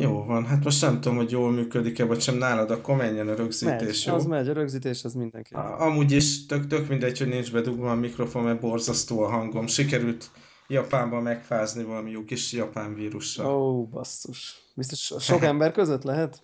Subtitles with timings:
[0.00, 3.34] Jó van, hát most nem tudom, hogy jól működik-e, vagy sem nálad, akkor menjen a
[3.34, 4.14] rögzítés, Megy, jó?
[4.14, 5.58] az megy, a rögzítés az mindenképp.
[5.58, 9.66] A- Amúgy is tök, tök mindegy, hogy nincs bedugva a mikrofon, mert borzasztó a hangom.
[9.66, 10.30] Sikerült
[10.68, 13.54] Japánban megfázni valami jó kis japán vírussal.
[13.54, 14.54] Ó, basszus.
[14.74, 16.42] Biztos sok ember között lehet?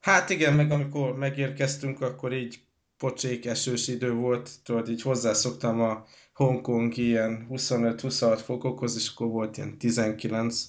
[0.00, 2.60] Hát igen, meg amikor megérkeztünk, akkor így
[2.98, 6.04] pocsék esős idő volt, tudod, így hozzászoktam a
[6.34, 10.68] Hongkong ilyen 25-26 fokokhoz, és akkor volt ilyen 19,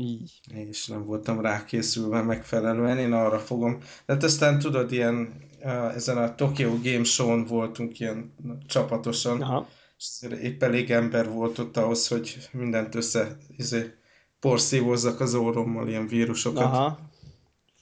[0.00, 0.40] Így.
[0.54, 3.78] és nem voltam rákészülve megfelelően, én arra fogom.
[3.78, 5.48] De hát aztán tudod, ilyen
[5.94, 8.34] ezen a Tokyo Game Show-n voltunk ilyen
[8.66, 9.68] csapatosan, Aha.
[9.98, 13.94] és épp elég ember volt ott ahhoz, hogy mindent össze izé,
[14.40, 16.62] porszívozzak az orrommal, ilyen vírusokat.
[16.62, 16.98] Aha.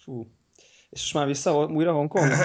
[0.05, 0.27] Fú.
[0.91, 2.33] És most már vissza újra Hongkong?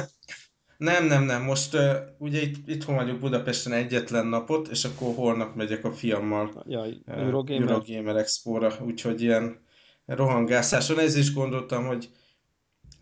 [0.78, 1.44] Nem, nem, nem.
[1.44, 6.64] Most uh, ugye itt, itthon vagyok Budapesten egyetlen napot, és akkor holnap megyek a fiammal
[6.66, 7.70] uh, Eurogamer.
[7.70, 9.63] Eurogamer Expo-ra, úgyhogy ilyen
[10.06, 11.00] rohangászáson.
[11.00, 12.10] Ez is gondoltam, hogy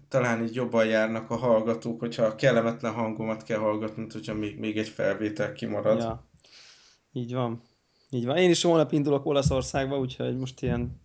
[0.07, 4.59] talán így jobban járnak a hallgatók, hogyha a kellemetlen hangomat kell hallgatni, mint hogyha még,
[4.59, 5.99] még egy felvétel kimarad.
[5.99, 6.29] Ja.
[7.11, 7.61] Így van.
[8.09, 8.37] Így van.
[8.37, 11.01] Én is holnap indulok Olaszországba, úgyhogy most ilyen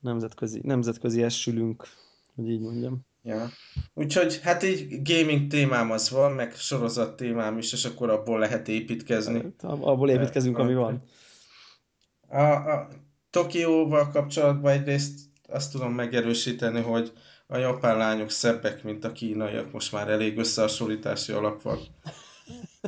[0.00, 1.86] nemzetközi, nemzetközi esülünk,
[2.34, 3.00] hogy így mondjam.
[3.22, 3.48] Ja.
[3.94, 8.68] Úgyhogy hát így gaming témám az van, meg sorozat témám is, és akkor abból lehet
[8.68, 9.40] építkezni.
[9.40, 11.02] Hát, Abból építkezünk, ami van.
[12.28, 12.88] A, a
[13.32, 17.12] Tokióval kapcsolatban egyrészt azt tudom megerősíteni, hogy
[17.46, 21.78] a japán lányok szebbek, mint a kínaiak, most már elég összehasonlítási alap van.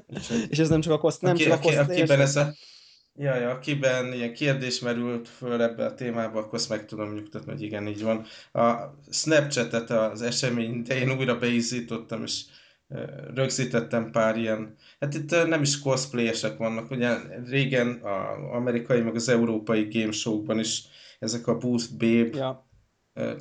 [0.06, 2.54] Úgyhogy, És ez nem csak a koszt, nem aki, csak a koszt, akiben ez a,
[3.16, 7.52] ja, ja, akiben ilyen kérdés merült föl ebbe a témába, akkor azt meg tudom nyugtatni,
[7.52, 8.24] hogy igen, így van.
[8.52, 12.42] A Snapchatet az esemény, de én újra beízítottam, és
[13.34, 19.28] rögzítettem pár ilyen, hát itt nem is cosplayesek vannak, ugye régen az amerikai meg az
[19.28, 20.82] európai game show-kban is
[21.18, 22.66] ezek a Booth Babe Ja,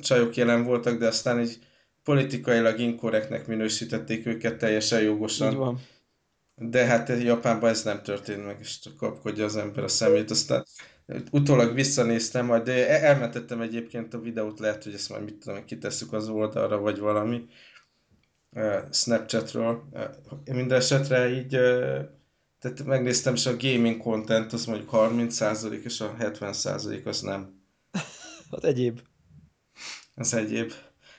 [0.00, 1.58] csajok jelen voltak, de aztán így
[2.02, 5.56] politikailag inkorrektnek minősítették őket teljesen így jogosan.
[5.56, 5.80] van.
[6.56, 10.30] De hát Japánban ez nem történt meg, és csak kapkodja az ember a szemét.
[10.30, 10.64] Aztán
[11.30, 16.12] utólag visszanéztem, majd de elmentettem egyébként a videót, lehet, hogy ezt majd mit tudom, kitesszük
[16.12, 17.46] az oldalra, vagy valami
[18.90, 19.88] Snapchatről.
[20.44, 21.48] Minden esetre így,
[22.58, 27.62] tehát megnéztem, és a gaming content az mondjuk 30% és a 70% az nem.
[28.50, 29.00] Hát egyéb.
[30.14, 30.72] Az egyéb.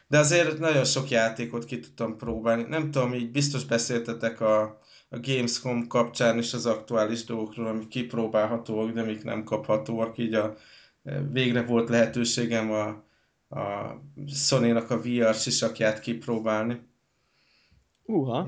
[0.08, 2.64] De azért nagyon sok játékot ki tudtam próbálni.
[2.64, 4.62] Nem tudom, így biztos beszéltetek a,
[5.10, 10.18] a Gamescom kapcsán is az aktuális dolgokról, amik kipróbálhatóak, de amik nem kaphatóak.
[10.18, 10.56] Így a,
[11.32, 12.88] végre volt lehetőségem a,
[13.60, 13.96] a
[14.28, 16.82] Sony-nak a VR sisakját kipróbálni.
[18.06, 18.48] Uha.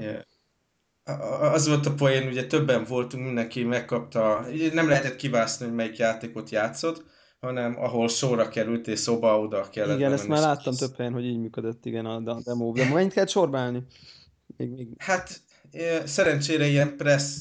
[1.40, 6.50] Az volt a poén, ugye többen voltunk, mindenki megkapta, nem lehetett kivászni, hogy melyik játékot
[6.50, 7.06] játszott,
[7.40, 10.80] hanem ahol sorra került és szoba oda kellett Igen, ezt már láttam kész.
[10.80, 12.72] több helyen, hogy így működött, igen, a demo.
[12.72, 13.86] De mennyit kell sorbálni?
[14.58, 14.88] Még, még...
[14.98, 15.42] Hát
[16.06, 17.36] szerencsére ilyen press,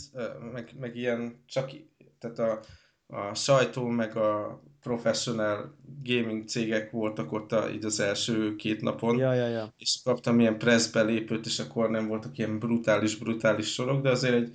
[0.52, 1.70] meg, meg ilyen csak,
[2.18, 2.60] tehát a,
[3.06, 5.74] a sajtó, meg a professional
[6.04, 9.74] gaming cégek voltak ott a, így az első két napon, Ja, ja, ja.
[9.78, 14.34] és kaptam ilyen press belépőt, és akkor nem voltak ilyen brutális, brutális sorok, de azért
[14.34, 14.52] egy,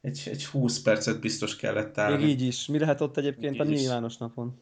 [0.00, 2.24] egy, egy 20 percet biztos kellett Még állni.
[2.24, 2.66] így is.
[2.66, 3.80] Mi lehet ott egyébként a Így is.
[3.80, 4.60] nyilvános napon?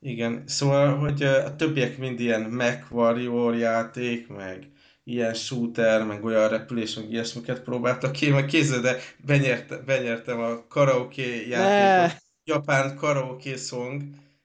[0.00, 4.70] Igen, szóval, hogy a többiek mind ilyen Mech Warrior játék, meg
[5.04, 10.66] ilyen shooter, meg olyan repülés, meg ilyesmiket próbáltak ki, meg kézzel, de benyerte, benyertem a
[10.68, 12.25] karaoke játékot!
[12.46, 14.02] Japán karaoke song,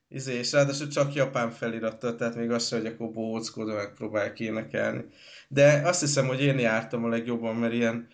[0.07, 5.05] izé, és ráadásul csak japán felirattal, tehát még az sem, hogy akkor bóckodva megpróbálják énekelni.
[5.47, 8.07] De azt hiszem, hogy én jártam a legjobban, mert ilyen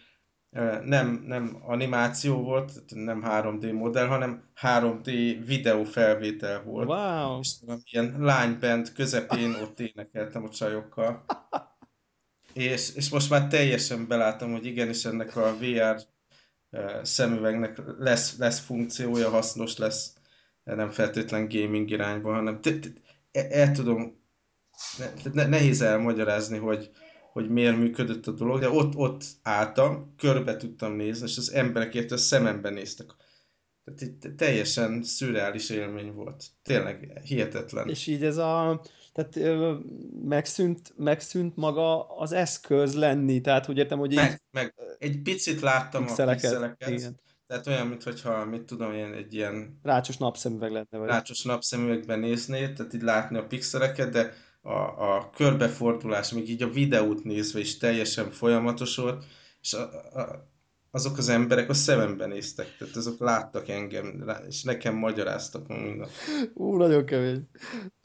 [0.83, 6.87] nem, nem animáció volt, nem 3D modell, hanem 3D videófelvétel volt.
[6.87, 7.39] Wow!
[7.39, 7.55] És
[7.91, 11.25] ilyen lányband közepén ott énekeltem a csajokkal.
[12.53, 16.01] És, és most már teljesen belátom, hogy igenis ennek a VR
[17.03, 20.13] szemüvegnek lesz, lesz funkciója, hasznos lesz,
[20.63, 23.01] nem feltétlen gaming irányba, hanem t-
[23.31, 24.21] el, tudom,
[24.97, 26.91] ne, ne, nehéz elmagyarázni, hogy,
[27.31, 31.93] hogy miért működött a dolog, de ott, ott álltam, körbe tudtam nézni, és az emberek
[31.95, 33.11] érte szemembe néztek.
[33.87, 36.45] Tehát itt teljesen szürreális élmény volt.
[36.63, 37.89] Tényleg hihetetlen.
[37.89, 38.81] És így ez a...
[39.13, 39.75] Tehát ö,
[40.23, 45.61] megszűnt, megszűnt maga az eszköz lenni, tehát úgy értem, hogy így Meg, meg egy picit
[45.61, 47.19] láttam a pixeleket, pixeleket, igen.
[47.47, 51.07] tehát olyan, mintha, mit tudom én, egy ilyen Rácsos napszemüveg lenne, vagy...
[51.07, 54.71] rácsos napszemüvegben néznéd, tehát így látni a pixeleket, de a,
[55.15, 59.25] a körbefordulás, még így a videót nézve is teljesen folyamatos volt,
[59.61, 59.81] és a,
[60.19, 60.49] a,
[60.91, 66.07] azok az emberek a szememben néztek, tehát azok láttak engem, és nekem magyaráztak minden.
[66.53, 67.49] Ú, nagyon kemény.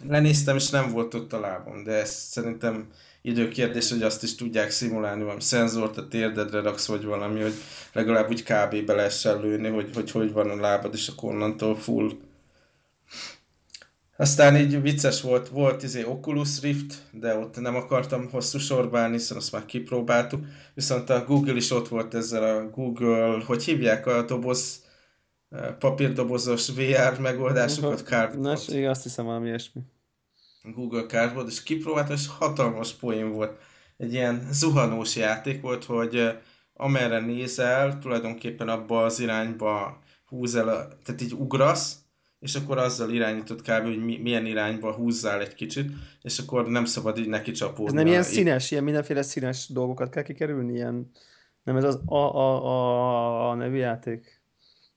[0.08, 2.88] Lenéztem, és nem volt ott a lábam, de ez szerintem
[3.22, 7.54] időkérdés, hogy azt is tudják szimulálni, valami szenzort a térdedre raksz, vagy valami, hogy
[7.92, 8.84] legalább úgy kb.
[8.84, 12.10] be lehessen lőni, hogy, hogy hogy van a lábad, és akkor onnantól full.
[14.22, 19.16] Aztán így vicces volt, volt izé Oculus Rift, de ott nem akartam hosszú sorba állni,
[19.16, 20.44] hiszen azt már kipróbáltuk.
[20.74, 24.84] Viszont a Google is ott volt ezzel a Google, hogy hívják a doboz,
[25.78, 28.40] papírdobozos VR megoldásokat, Cardboard.
[28.40, 29.80] Nos, igen, azt hiszem valami ilyesmi.
[30.62, 33.60] Google Cardboard, és kipróbáltam, és hatalmas poén volt.
[33.96, 36.38] Egy ilyen zuhanós játék volt, hogy
[36.74, 42.01] amerre nézel, tulajdonképpen abba az irányba húz el, tehát így ugrasz,
[42.42, 43.84] és akkor azzal irányított kb.
[43.84, 45.90] hogy milyen irányba húzzál egy kicsit,
[46.22, 47.86] és akkor nem szabad így neki csapódni.
[47.86, 51.10] Ez nem ilyen színes, ilyen mindenféle színes dolgokat kell kikerülni, ilyen...
[51.62, 54.42] Nem ez az a, a, a, a nevű játék?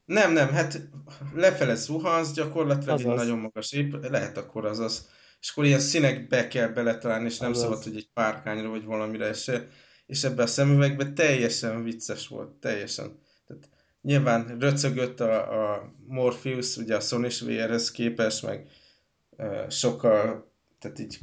[0.05, 0.89] Nem, nem, hát
[1.33, 5.07] lefele zuhansz, gyakorlatilag egy nagyon magas épp, lehet akkor az az.
[5.39, 7.63] És akkor ilyen színekbe kell beletalálni, és nem azaz.
[7.63, 9.67] szabad, hogy egy párkányra vagy valamire se.
[10.05, 13.19] És ebbe a szemüvegbe teljesen vicces volt, teljesen.
[14.05, 18.67] Nyilván röcögött a, a Morpheus, ugye a Sony VR-hez képest, meg
[19.37, 21.19] e, sokkal, tehát így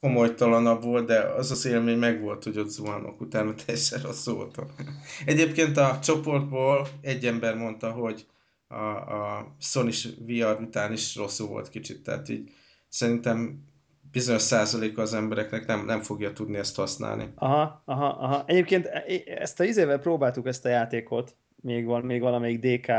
[0.00, 4.66] komolytalanabb volt, de az az élmény meg volt, hogy ott zuhanok, utána teljesen rossz voltam.
[5.26, 8.26] Egyébként a csoportból egy ember mondta, hogy
[8.68, 12.50] a, a Sony VR után is rosszul volt kicsit, tehát így
[12.88, 13.64] szerintem
[14.10, 17.32] bizonyos százaléka az embereknek nem, nem fogja tudni ezt használni.
[17.34, 18.44] Aha, aha, aha.
[18.46, 22.92] Egyébként e, e, ezt a izével próbáltuk ezt a játékot, még, val, még valamelyik DK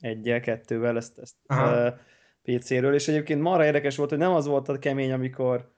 [0.00, 1.88] egyel, kettővel ezt, ezt uh,
[2.42, 5.72] PC-ről, és egyébként marra érdekes volt, hogy nem az volt a kemény, amikor,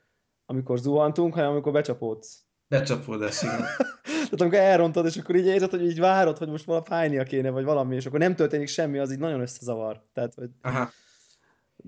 [0.45, 2.39] amikor zuhantunk, hanem amikor becsapódsz.
[2.67, 3.59] Becsapódás, igen.
[4.03, 7.49] Tehát amikor elrontod, és akkor így érzed, hogy így várod, hogy most valami fájnia kéne,
[7.49, 10.03] vagy valami, és akkor nem történik semmi, az így nagyon összezavar.
[10.13, 10.49] Tehát, hogy...
[10.61, 10.89] Aha.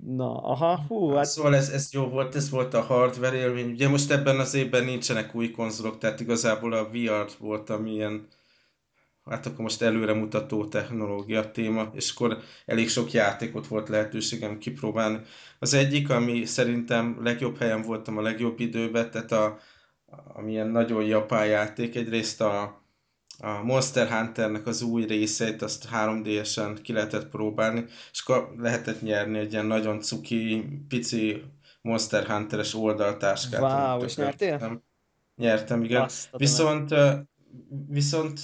[0.06, 1.24] Na, aha, hú, hát...
[1.24, 3.70] Szóval ez, ez jó volt, ez volt a hardware élmény.
[3.70, 8.28] Ugye most ebben az évben nincsenek új konzolok, tehát igazából a VR volt, ami ilyen
[9.30, 15.20] hát akkor most előremutató technológia téma, és akkor elég sok játékot volt lehetőségem kipróbálni.
[15.58, 19.58] Az egyik, ami szerintem legjobb helyen voltam a legjobb időben, tehát a,
[20.34, 22.82] amilyen nagyon japán játék, egyrészt a,
[23.38, 29.38] a Monster Hunternek az új részeit, azt 3D-esen ki lehetett próbálni, és akkor lehetett nyerni
[29.38, 31.42] egy ilyen nagyon cuki, pici
[31.82, 33.60] Monster Hunter-es oldaltáskát.
[33.60, 34.56] Wow, és nyertél?
[34.56, 34.82] Nem.
[35.36, 36.02] Nyertem, igen.
[36.02, 36.94] Azt, viszont,
[37.88, 38.40] viszont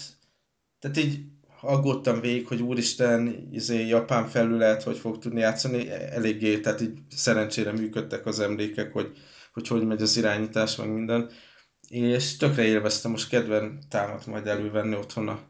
[0.84, 1.24] tehát így
[1.60, 7.72] aggódtam végig, hogy úristen, izé, japán felület, hogy fog tudni játszani, eléggé, tehát így szerencsére
[7.72, 9.16] működtek az emlékek, hogy
[9.54, 11.30] hogy, hogy megy az irányítás, meg minden.
[11.88, 15.40] És tökre élveztem, most kedven támadt majd elővenni otthon a,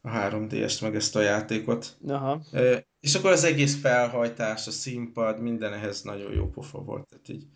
[0.00, 1.96] a 3D-est, meg ezt a játékot.
[2.06, 2.40] Aha.
[2.52, 7.08] E, és akkor az egész felhajtás, a színpad, minden ehhez nagyon jó pofa volt.
[7.08, 7.46] Tehát így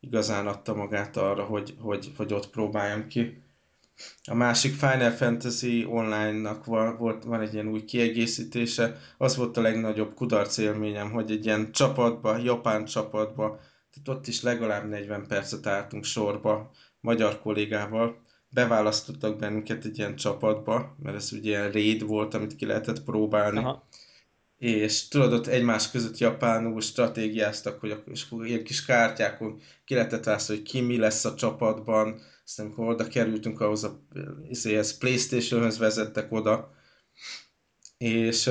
[0.00, 3.42] igazán adta magát arra, hogy, hogy, hogy ott próbáljam ki.
[4.24, 8.96] A másik Final Fantasy Online-nak van, volt, van egy ilyen új kiegészítése.
[9.18, 13.60] Az volt a legnagyobb kudarc élményem, hogy egy ilyen csapatba, japán csapatba,
[13.90, 16.70] tehát ott is legalább 40 percet álltunk sorba
[17.00, 18.24] magyar kollégával.
[18.48, 23.58] Beválasztottak bennünket egy ilyen csapatba, mert ez ugye ilyen raid volt, amit ki lehetett próbálni.
[23.58, 23.88] Aha.
[24.58, 30.54] És tudod, ott egymás között japánul stratégiáztak, hogy és ilyen kis kártyákon ki lehetett látni,
[30.54, 34.00] hogy ki mi lesz a csapatban, aztán amikor oda kerültünk, ahhoz a
[34.48, 36.74] izéhez, Playstation-höz vezettek oda,
[37.98, 38.50] és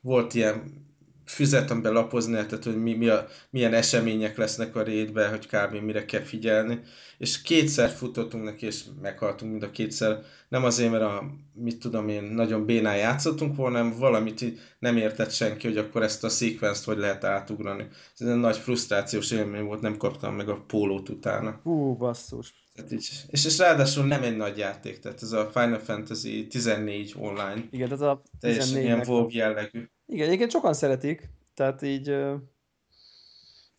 [0.00, 0.85] volt ilyen
[1.26, 5.74] füzet, amiben lapozni lehetett, hogy mi, mi a, milyen események lesznek a rétbe, hogy kb.
[5.74, 6.80] mire kell figyelni.
[7.18, 10.22] És kétszer futottunk neki, és meghaltunk mind a kétszer.
[10.48, 14.44] Nem azért, mert a, mit tudom én, nagyon bénán játszottunk volna, hanem valamit
[14.78, 17.88] nem értett senki, hogy akkor ezt a szekvenszt hogy lehet átugrani.
[18.18, 21.60] Ez egy nagy frusztrációs élmény volt, nem kaptam meg a pólót utána.
[21.62, 22.54] Hú, basszus.
[22.74, 27.14] Tehát így, és, és ráadásul nem egy nagy játék, tehát ez a Final Fantasy 14
[27.18, 27.64] online.
[27.70, 29.88] Igen, ez a 14 Teljesen ilyen WoW jellegű.
[30.06, 32.08] Igen, egyébként sokan szeretik, tehát így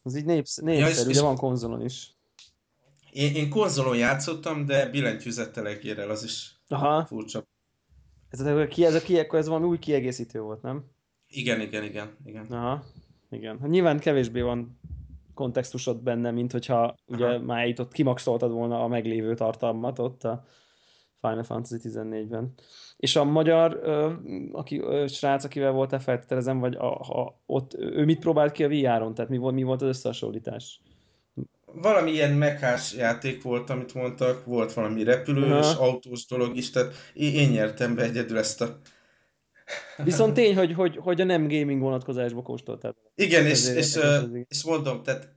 [0.04, 2.16] az így népsz, népszerű, ja, de van konzolon is.
[3.12, 7.06] Én, én konzolon játszottam, de billentyűzettel egérrel, az is Aha.
[7.06, 7.44] furcsa.
[8.30, 10.86] Ez a, ki, ez a ki, akkor ez valami új kiegészítő volt, nem?
[11.28, 12.18] Igen, igen, igen.
[12.26, 12.46] igen.
[12.46, 12.84] Aha,
[13.30, 13.60] igen.
[13.60, 14.80] Hát nyilván kevésbé van
[15.34, 16.96] kontextusod benne, mint hogyha Aha.
[17.08, 20.46] ugye már itt ott kimaxoltad volna a meglévő tartalmat ott a
[21.22, 22.54] Final Fantasy 14-ben.
[22.98, 23.80] És a magyar
[24.52, 29.14] aki, srác, akivel voltál feltételezem, vagy a, a, ott ő mit próbált ki a VR-on?
[29.14, 30.82] Tehát mi volt, mi volt az összehasonlítás?
[31.82, 35.84] valami ilyen mekás játék volt, amit mondtak, volt valami repülős, Aha.
[35.84, 38.80] autós dolog is, tehát én, nyertem be egyedül ezt a...
[40.04, 42.96] Viszont tény, hogy, hogy, hogy a nem gaming vonatkozásba kóstoltál.
[43.16, 44.46] Igen, és, Ezért és, ez, igen.
[44.50, 45.36] és mondom, tehát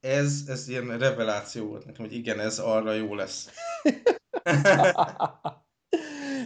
[0.00, 3.50] ez, ez ilyen reveláció volt nekem, hogy igen, ez arra jó lesz.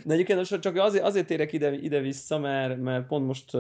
[0.05, 3.55] De egyébként csak azért, azért térek ide, ide-vissza, mert, mert pont most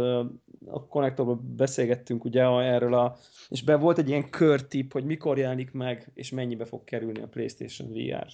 [0.66, 3.16] a konnektorban beszélgettünk ugye erről a,
[3.48, 7.28] és be volt egy ilyen körtip, hogy mikor jelenik meg, és mennyibe fog kerülni a
[7.28, 8.26] PlayStation VR.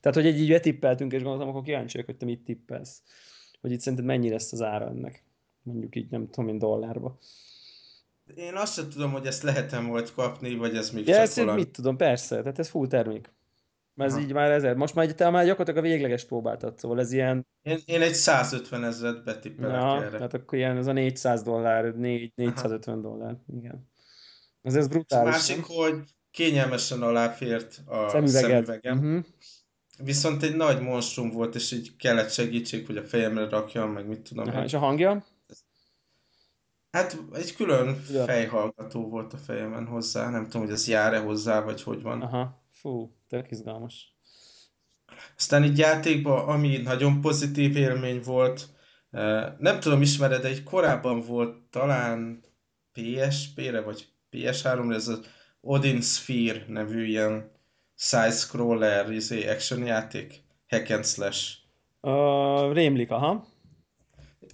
[0.00, 3.02] Tehát, hogy egy így betippeltünk, és gondoltam, akkor kíváncsi vagyok, hogy te mit tippelsz.
[3.60, 5.24] Hogy itt szerinted mennyi lesz az ára ennek?
[5.62, 7.18] Mondjuk így, nem tudom én, dollárba.
[8.34, 11.36] Én azt sem tudom, hogy ezt lehetem volt kapni, vagy ez még Ja, csak ezt
[11.36, 11.58] valami...
[11.60, 13.32] mit tudom, persze, tehát ez full termék.
[13.94, 14.24] Mert ez Aha.
[14.26, 14.74] így már ezer.
[14.76, 18.84] Most már, te már gyakorlatilag a végleges próbáltad, szóval ez ilyen, Én, én egy 150
[18.84, 20.10] ezeret betippelek ja, erre.
[20.10, 23.88] tehát akkor ilyen, ez a 400 dollár, 4, 450 dollár, igen.
[24.62, 25.76] Ez, ez brutális, Másik, nem?
[25.76, 25.94] hogy
[26.30, 28.50] kényelmesen aláfért a Szemüveged.
[28.50, 28.98] szemüvegem.
[28.98, 29.24] Uh-huh.
[29.98, 34.20] Viszont egy nagy monstrum volt, és így kellett segítség, hogy a fejemre rakjam, meg mit
[34.20, 34.64] tudom Aha, én.
[34.64, 35.24] és a hangja?
[36.90, 38.24] Hát egy külön Ja.
[38.24, 42.22] fejhallgató volt a fejemen hozzá, nem tudom, hogy ez jár-e hozzá, vagy hogy van.
[42.22, 44.16] Aha, fú, tök izgalmas.
[45.36, 48.68] Aztán így játékban, ami nagyon pozitív élmény volt,
[49.58, 52.44] nem tudom, ismered, egy korábban volt talán
[52.92, 55.20] PSP-re, vagy PS3-ra, ez az
[55.60, 57.50] Odin Sphere nevű ilyen
[57.96, 61.56] side-scroller izé, action játék, hack and slash.
[62.00, 63.46] Uh, rémlik, aha.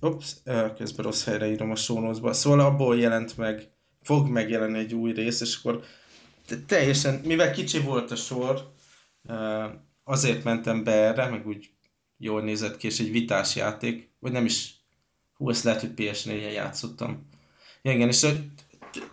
[0.01, 0.37] Ups,
[0.77, 2.33] közben rossz helyre írom a sónózba.
[2.33, 3.71] Szóval abból jelent meg,
[4.03, 5.85] fog megjelenni egy új rész, és akkor
[6.66, 8.73] teljesen, mivel kicsi volt a sor,
[10.04, 11.71] azért mentem be erre, meg úgy
[12.16, 14.75] jól nézett ki, és egy vitás játék, vagy nem is,
[15.37, 17.28] hú, ezt lehet, hogy PS4-en játszottam.
[17.83, 18.26] Ja, igen, és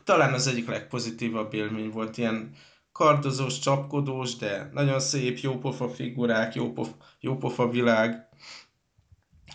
[0.04, 2.56] talán az egyik legpozitívabb élmény volt, ilyen
[2.92, 8.28] kardozós, csapkodós, de nagyon szép, jópofa figurák, jópofa, jópofa világ.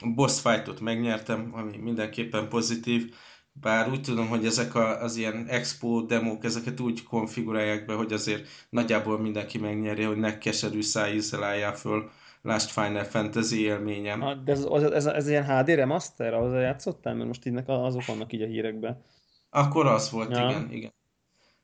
[0.01, 3.15] A boss fightot megnyertem, ami mindenképpen pozitív,
[3.53, 8.13] bár úgy tudom, hogy ezek a, az ilyen expo demók, ezeket úgy konfigurálják be, hogy
[8.13, 12.11] azért nagyjából mindenki megnyeri, hogy ne keserű szájízzel álljál föl.
[12.43, 14.23] Lásd Final Fantasy élményem.
[14.23, 17.15] Ah, De ez, az, ez, ez ilyen HD remaster, ahhoz játszottál?
[17.15, 19.03] Mert most így azok vannak így a hírekben.
[19.51, 20.49] Akkor az volt, Ja.
[20.49, 20.93] igen, igen.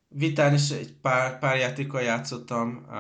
[0.09, 2.95] Vitán is egy pár, pár játékkal játszottam, uh,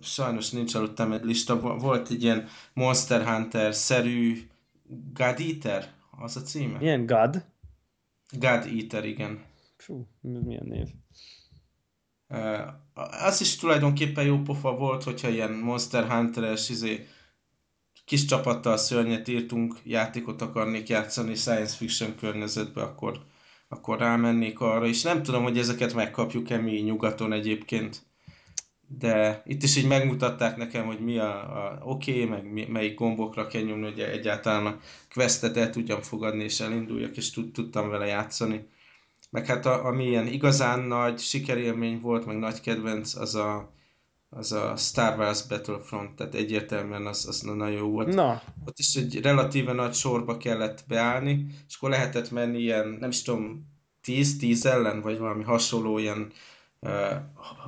[0.00, 4.48] sajnos nincs előttem egy lista, Vo- volt egy ilyen Monster Hunter-szerű
[5.14, 6.78] God Eater, az a címe?
[6.78, 7.44] Milyen God?
[8.38, 9.44] God Eater, igen.
[9.76, 10.88] Fú, milyen név?
[13.20, 17.06] Az is tulajdonképpen jó pofa volt, hogyha ilyen Monster Hunter-es izé,
[18.04, 23.24] kis csapattal szörnyet írtunk, játékot akarnék játszani science fiction környezetbe, akkor,
[23.68, 28.06] akkor rámennék arra, és nem tudom, hogy ezeket megkapjuk-e mi nyugaton egyébként,
[28.88, 32.94] de itt is így megmutatták nekem, hogy mi a, a oké, okay, meg mi, melyik
[32.98, 34.78] gombokra kell nyomni, hogy egyáltalán a
[35.14, 38.68] questet el tudjam fogadni, és elinduljak, és tud, tudtam vele játszani.
[39.30, 43.72] Meg hát a, ami ilyen igazán nagy sikerélmény volt, meg nagy kedvenc, az a,
[44.30, 48.14] az a Star Wars Battlefront, tehát egyértelműen az, az nagyon jó volt.
[48.14, 53.10] Na, Ott is egy relatíve nagy sorba kellett beállni, és akkor lehetett menni ilyen, nem
[53.10, 53.74] is tudom,
[54.04, 56.32] 10-10 ellen, vagy valami hasonló ilyen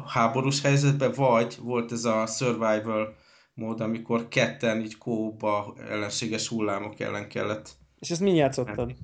[0.07, 3.17] háborús helyzetbe, vagy volt ez a survival
[3.55, 8.95] mód, amikor ketten így kóba ellenséges hullámok ellen kellett és ezt mi játszottad?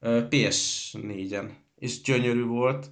[0.00, 2.90] Ö, PS4-en, és gyönyörű volt,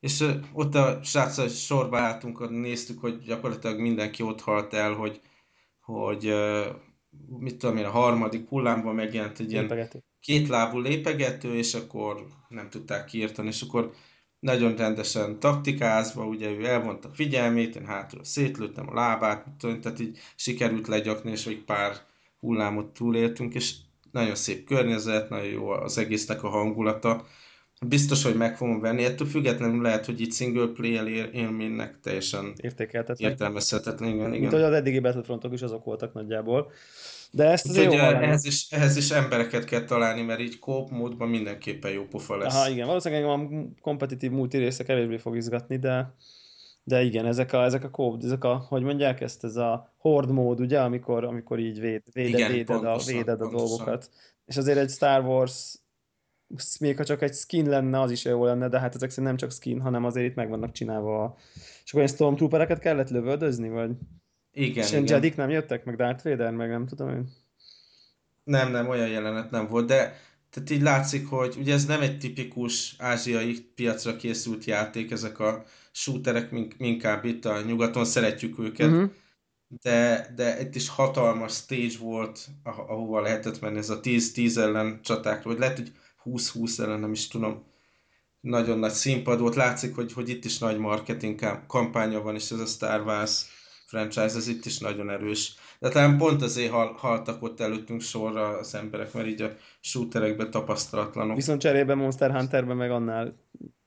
[0.00, 5.20] és ott a sráccal sorba álltunk, néztük, hogy gyakorlatilag mindenki ott halt el, hogy,
[5.80, 6.34] hogy
[7.38, 10.02] mit tudom én, a harmadik hullámban megjelent egy ilyen Lépegető.
[10.20, 13.92] kétlábú lépegető, és akkor nem tudták kiírtani, és akkor
[14.40, 20.18] nagyon rendesen taktikázva, ugye ő elvonta a figyelmét, én hátul szétlőttem a lábát, tehát így
[20.36, 21.96] sikerült legyakni, és egy pár
[22.40, 23.74] hullámot túléltünk, és
[24.12, 27.26] nagyon szép környezet, nagyon jó az egésznek a hangulata.
[27.86, 32.52] Biztos, hogy meg fogom venni, ettől függetlenül lehet, hogy itt single player él- élménynek teljesen
[32.56, 33.30] Értékeltetlen.
[33.30, 34.72] értelmezhetetlen, igen, Mint hogy igen.
[34.72, 36.72] az eddigi Battlefrontok is azok voltak nagyjából.
[37.32, 38.26] De ezt azért Úgyhogy jó eh, hallani.
[38.26, 42.54] ehhez is, ehhez is embereket kell találni, mert így kóp módban mindenképpen jó pofa lesz.
[42.54, 43.48] Aha, igen, valószínűleg a
[43.80, 46.14] kompetitív multi része kevésbé fog izgatni, de,
[46.82, 50.32] de igen, ezek a, ezek a kód, ezek a, hogy mondják ezt, ez a horde
[50.32, 53.66] mód, ugye, amikor, amikor így véd, véded, Igen, véded, a, pontosan, véded a pontosan.
[53.66, 54.10] dolgokat.
[54.46, 55.74] És azért egy Star Wars,
[56.80, 59.36] még ha csak egy skin lenne, az is jó lenne, de hát ezek szerint nem
[59.36, 61.22] csak skin, hanem azért itt meg vannak csinálva.
[61.24, 61.34] a-
[61.84, 63.90] És akkor ilyen Stormtroopereket kellett lövöldözni, vagy?
[64.52, 65.06] Igen, és igen.
[65.06, 67.28] Jedik nem jöttek, meg Darth Vader, meg nem tudom én.
[68.44, 70.18] Nem, nem, olyan jelenet nem volt, de
[70.50, 75.64] tehát így látszik, hogy ugye ez nem egy tipikus ázsiai piacra készült játék, ezek a
[75.92, 79.10] shooterek, inkább itt a nyugaton szeretjük őket, uh-huh.
[79.82, 85.50] de, de itt is hatalmas stage volt, ahova lehetett menni, ez a 10-10 ellen csatákra,
[85.50, 85.92] vagy lehet, hogy
[86.24, 87.68] 20-20 ellen, nem is tudom.
[88.40, 92.58] Nagyon nagy színpad volt, látszik, hogy, hogy itt is nagy marketing kampánya van, és ez
[92.58, 93.44] a Star Wars
[93.90, 95.54] franchise, ez itt is nagyon erős.
[95.78, 100.50] De talán pont azért hal, haltak ott előttünk sorra az emberek, mert így a shooterekben
[100.50, 101.36] tapasztalatlanok.
[101.36, 103.36] Viszont cserébe Monster Hunterben meg annál.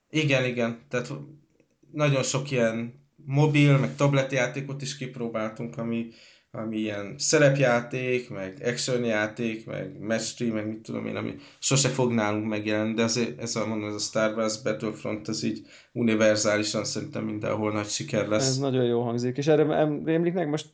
[0.10, 0.80] Igen, igen.
[0.90, 1.12] Tehát
[1.92, 2.94] nagyon sok ilyen
[3.26, 6.08] mobil, meg tabletjátékot is kipróbáltunk, ami,
[6.58, 12.12] ami ilyen szerepjáték, meg action játék, meg match meg mit tudom én, ami sose fog
[12.12, 16.84] nálunk megjelenni, de azért ez a, mondom, ez a Star Wars Battlefront, ez így univerzálisan
[16.84, 18.48] szerintem mindenhol nagy siker lesz.
[18.48, 19.38] Ez nagyon jó hangzik.
[19.38, 20.74] És erre emlék meg, most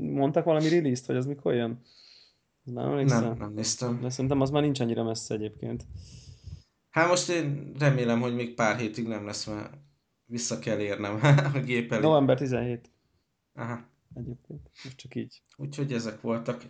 [0.00, 1.80] mondtak valami release-t, hogy az mikor jön?
[2.62, 3.98] Nem, nem, nem néztem.
[4.02, 5.84] De szerintem az már nincs annyira messze egyébként.
[6.90, 9.70] Hát most én remélem, hogy még pár hétig nem lesz, mert
[10.24, 11.18] vissza kell érnem
[11.54, 12.02] a gép elé.
[12.02, 12.90] November 17.
[13.54, 13.92] Aha.
[14.14, 15.42] Egyébként, most csak így.
[15.56, 16.64] Úgyhogy ezek voltak.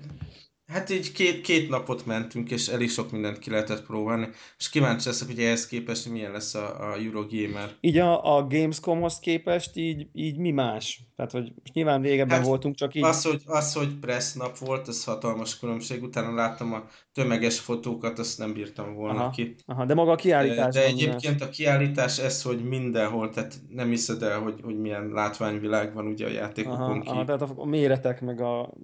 [0.66, 4.28] Hát így két, két napot mentünk, és elég sok mindent ki lehetett próbálni.
[4.58, 7.70] És kíváncsi leszek, hogy ehhez képest milyen lesz a, a Eurogamer.
[7.80, 11.02] Így a, a Gamescomhoz képest így, így mi más?
[11.16, 13.02] Tehát, hogy most nyilván régebben hát voltunk, csak így...
[13.02, 16.02] Az, hogy, az, hogy press nap volt, ez hatalmas különbség.
[16.02, 19.54] Utána láttam a tömeges fotókat, azt nem bírtam volna aha, ki.
[19.66, 20.74] Aha, de maga a kiállítás...
[20.74, 25.08] De, de egyébként a kiállítás ez, hogy mindenhol, tehát nem hiszed el, hogy, hogy milyen
[25.08, 27.08] látványvilág van ugye a játékokon aha, ki.
[27.08, 28.74] Aha, tehát a méretek, meg a...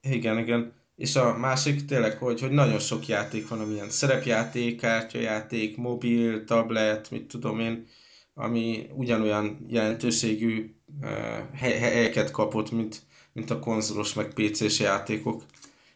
[0.00, 5.76] Igen, igen és a másik tényleg, hogy, hogy nagyon sok játék van, amilyen szerepjáték, kártyajáték,
[5.76, 7.86] mobil, tablet, mit tudom én,
[8.34, 15.44] ami ugyanolyan jelentőségű uh, helyeket kapott, mint, mint a konzolos meg PC-s játékok.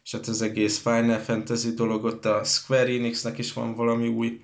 [0.03, 4.41] És hát az egész Final Fantasy dolog, ott a Square Enixnek is van valami új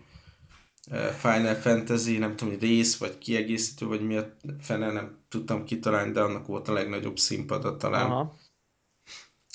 [0.91, 5.63] uh, Final Fantasy, nem tudom, hogy rész, vagy kiegészítő, vagy mi a fene, nem tudtam
[5.63, 8.11] kitalálni, de annak volt a legnagyobb színpada talán.
[8.11, 8.43] Aha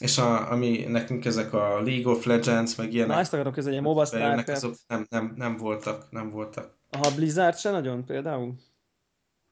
[0.00, 3.14] és a, ami nekünk ezek a League of Legends, meg ilyenek.
[3.14, 4.00] Na, ezt akarok, ez egy MOBA.
[4.00, 6.78] Azok nem, nem, nem, voltak, nem voltak.
[6.90, 8.54] Aha, Blizzard se nagyon például?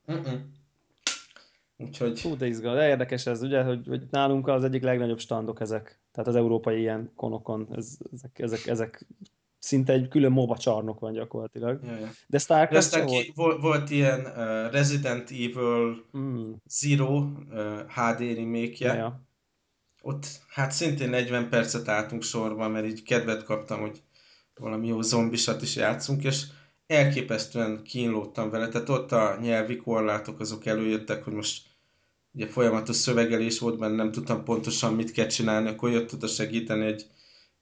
[0.06, 0.32] Uh-uh.
[1.76, 2.20] Úgyhogy...
[2.20, 6.00] Hú, de izgal, de érdekes ez, ugye, hogy, hogy nálunk az egyik legnagyobb standok ezek.
[6.12, 9.06] Tehát az európai ilyen konokon, ez, ezek, ezek, ezek
[9.58, 11.84] szinte egy külön MOBA csarnok van gyakorlatilag.
[11.84, 12.08] Ja, ja.
[12.26, 13.30] De Starcraft De volt?
[13.34, 13.61] volt?
[13.61, 16.52] Volt ilyen uh, Resident Evil mm.
[16.66, 19.27] Zero uh, HD remake ja
[20.09, 24.03] ott hát szintén 40 percet álltunk sorban, mert így kedvet kaptam, hogy
[24.55, 26.42] valami jó zombisat is játszunk, és
[26.87, 31.62] elképesztően kínlódtam vele, tehát ott a nyelvi korlátok azok előjöttek, hogy most
[32.33, 36.87] ugye folyamatos szövegelés volt benne, nem tudtam pontosan mit kell csinálni, akkor jött oda segíteni
[36.87, 37.07] egy,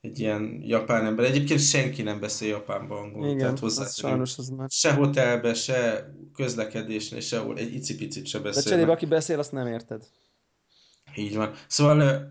[0.00, 1.24] egy ilyen japán ember.
[1.24, 3.26] Egyébként senki nem beszél japánban angolul.
[3.26, 4.68] Igen, tehát hozzá, az sajnos az már...
[4.70, 8.62] Se hotelbe, se közlekedésnél, sehol egy icipicit se beszél.
[8.62, 10.02] De cserébe, aki beszél, azt nem érted.
[11.16, 11.54] Így van.
[11.66, 12.28] Szóval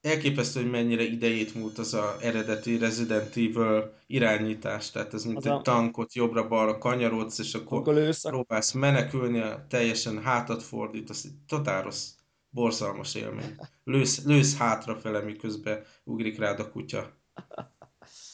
[0.00, 5.46] elképesztő, hogy mennyire idejét múlt az a eredeti Resident Evil irányítás, tehát ez mint az
[5.46, 5.60] egy a...
[5.60, 12.10] tankot jobbra-balra kanyarodsz, és akkor, lősz, próbálsz menekülni, teljesen hátat fordít, az egy totál rossz,
[12.50, 13.54] borzalmas élmény.
[13.84, 17.12] Lősz, lősz hátrafele, miközben ugrik rád a kutya.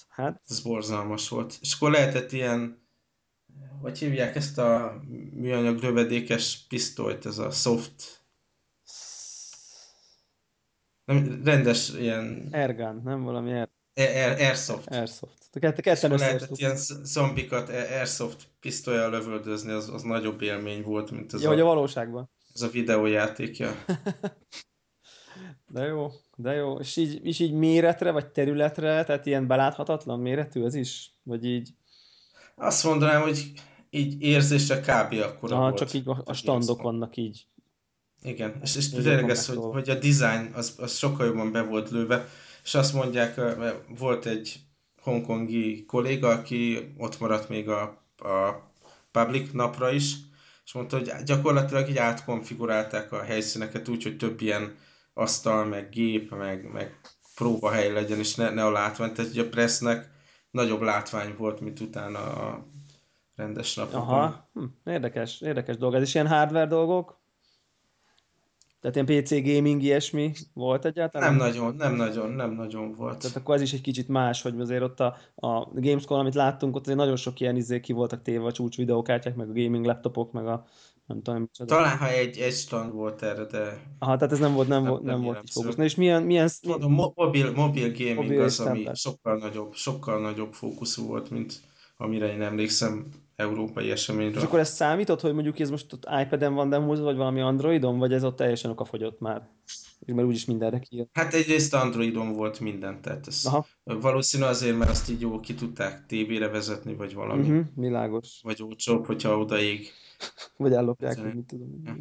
[0.09, 0.43] Hát.
[0.49, 1.59] Ez borzalmas volt.
[1.61, 2.87] És akkor lehetett ilyen,
[3.81, 5.01] hogy hívják ezt a
[5.35, 8.20] műanyag lövedékes pisztolyt, ez a soft
[11.11, 12.49] nem, rendes ilyen...
[12.51, 13.69] Ergan, nem valami air...
[13.95, 14.89] Air, Airsoft.
[14.89, 15.51] Airsoft.
[15.51, 21.43] Te ketten lehetett ilyen zombikat Airsoft pisztolyjal lövöldözni, az, az nagyobb élmény volt, mint ez
[21.43, 22.31] ja, a, a valóságban.
[22.55, 23.75] Ez a videójátékja.
[25.75, 26.79] de jó, de jó.
[26.79, 31.15] És így, és így méretre, vagy területre, tehát ilyen beláthatatlan méretű az is?
[31.23, 31.69] Vagy így?
[32.55, 33.53] Azt mondanám, hogy
[33.91, 35.13] így érzésre kb.
[35.23, 35.77] akkor volt.
[35.77, 37.47] csak így a, a standok vannak így
[38.23, 41.91] igen, és, és tényleg ez, hogy, hogy a design az, az sokkal jobban be volt
[41.91, 42.29] lőve,
[42.65, 44.61] és azt mondják, mert volt egy
[45.03, 47.83] hongkongi kolléga, aki ott maradt még a,
[48.17, 48.71] a
[49.11, 50.15] public napra is,
[50.65, 54.77] és mondta, hogy gyakorlatilag így átkonfigurálták a helyszíneket úgy, hogy több ilyen
[55.15, 57.01] asztal, meg gép, meg, meg
[57.35, 59.13] próbahely legyen, és ne, ne a látvány.
[59.13, 60.11] Tehát a pressnek
[60.51, 62.67] nagyobb látvány volt, mint utána a
[63.37, 64.01] rendes napokon.
[64.01, 65.95] Aha, hm, érdekes, érdekes dolog.
[65.95, 67.20] Ez is ilyen hardware dolgok?
[68.81, 71.29] Tehát ilyen PC gaming ilyesmi volt egyáltalán?
[71.29, 73.19] Nem nagyon, nem nagyon, nem nagyon volt.
[73.19, 76.77] Tehát akkor ez is egy kicsit más, hogy azért ott a, a Gamescom, amit láttunk,
[76.77, 79.85] ott azért nagyon sok ilyen izé ki voltak téve a csúcs videókártyák, meg a gaming
[79.85, 80.67] laptopok, meg a
[81.07, 81.75] nem tudom, micsoda.
[81.75, 83.81] Talán, ha egy, egy stand volt erre, de...
[83.99, 85.75] Aha, tehát ez nem volt, nem, nem, volt, nem, nem volt így fókusz.
[85.75, 86.23] Na és milyen...
[86.23, 86.49] milyen...
[86.67, 91.61] Mondom, mobil, mobil gaming mobil az, ami sokkal nagyobb, sokkal nagyobb fókuszú volt, mint
[91.97, 93.07] amire én emlékszem
[93.41, 94.37] európai eseményről.
[94.37, 97.99] És akkor ez számított, hogy mondjuk ez most ott iPad-en van demózva, vagy valami Androidon,
[97.99, 99.49] vagy ez ott teljesen okafogyott már?
[99.67, 101.11] És mert úgyis mindenre kijött.
[101.13, 103.67] Hát egyrészt Androidon volt minden, tehát ez Aha.
[103.85, 107.49] valószínű azért, mert azt így jó ki tudták tévére vezetni, vagy valami.
[107.49, 108.41] Uh-huh, világos.
[108.43, 109.89] Vagy olcsóbb, hogyha odaig.
[110.57, 111.83] vagy ellopják, hogy mit tudom.
[111.85, 111.97] Ja.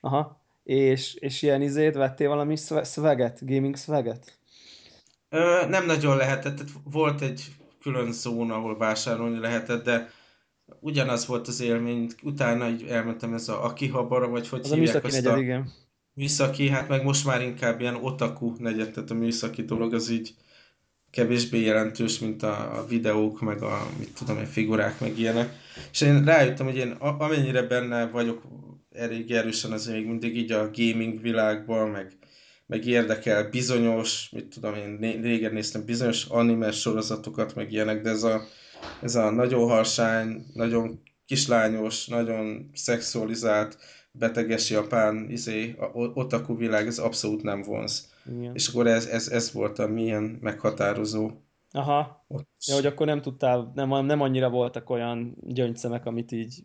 [0.00, 0.40] Aha.
[0.62, 4.38] És, és ilyen izét vettél valami szveget, gaming szveget?
[5.28, 7.44] Ö, nem nagyon lehetett, tehát volt egy
[7.80, 10.10] külön zóna, ahol vásárolni lehetett, de
[10.80, 15.06] ugyanaz volt az élmény, utána így elmentem ez a Akihabara, vagy hogy az hívják a
[15.06, 15.70] azt negyed, a igen.
[16.14, 20.34] műszaki, hát meg most már inkább ilyen otaku negyed, tehát a műszaki dolog az így
[21.10, 25.52] kevésbé jelentős, mint a, videók, meg a, mit tudom, a figurák, meg ilyenek.
[25.92, 28.42] És én rájöttem, hogy én amennyire benne vagyok
[28.92, 32.12] elég erősen az még mindig így a gaming világban, meg,
[32.66, 38.22] meg érdekel bizonyos, mit tudom én, régen néztem bizonyos anime sorozatokat, meg ilyenek, de ez
[38.22, 38.42] a
[39.02, 43.78] ez a nagyon harsány, nagyon kislányos, nagyon szexualizált,
[44.12, 48.12] beteges japán izé, a otaku világ, ez abszolút nem vonz.
[48.26, 48.54] Igen.
[48.54, 51.30] És akkor ez, ez, ez volt a milyen meghatározó.
[51.70, 52.24] Aha.
[52.28, 52.48] Ott.
[52.66, 56.64] Ja, hogy akkor nem tudtál, nem, nem annyira voltak olyan gyöngyszemek, amit így...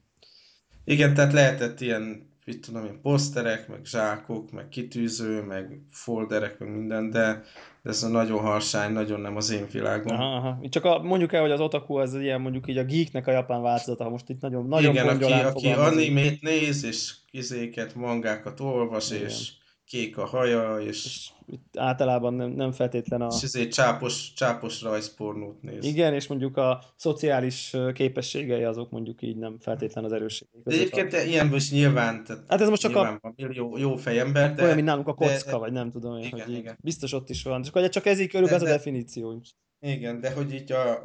[0.84, 6.70] Igen, tehát lehetett ilyen, mit tudom én, poszterek, meg zsákok, meg kitűző, meg folderek, meg
[6.70, 7.44] minden, de
[7.84, 10.16] ez a nagyon harsány, nagyon nem az én világom.
[10.16, 10.70] Aha, aha.
[10.70, 13.62] Csak a, mondjuk el, hogy az otaku az ilyen mondjuk így a geeknek a japán
[13.62, 19.26] változata, most itt nagyon, nagyon Igen, aki, aki animét néz, és izéket, mangákat olvas, Igen.
[19.26, 19.52] és
[19.86, 21.30] kék a haja, és...
[21.48, 23.28] itt általában nem, nem feltétlen a...
[23.36, 25.86] És ezért csápos, csápos rajzpornót néz.
[25.86, 30.64] Igen, és mondjuk a szociális képességei azok mondjuk így nem feltétlen az erősségek.
[30.64, 31.22] De egyébként a...
[31.22, 33.20] ilyenből is nyilván, tehát hát ez most csak a...
[33.22, 34.64] van millió jó fejember, de...
[34.64, 35.58] Olyan, mint nálunk a kocka, de...
[35.58, 36.78] vagy nem tudom én, igen, hogy igen.
[36.82, 37.62] biztos ott is van.
[37.62, 38.74] Csak, csak ez így körülbelül de, de...
[38.74, 39.42] a definíció.
[39.80, 41.00] Igen, de hogy így a,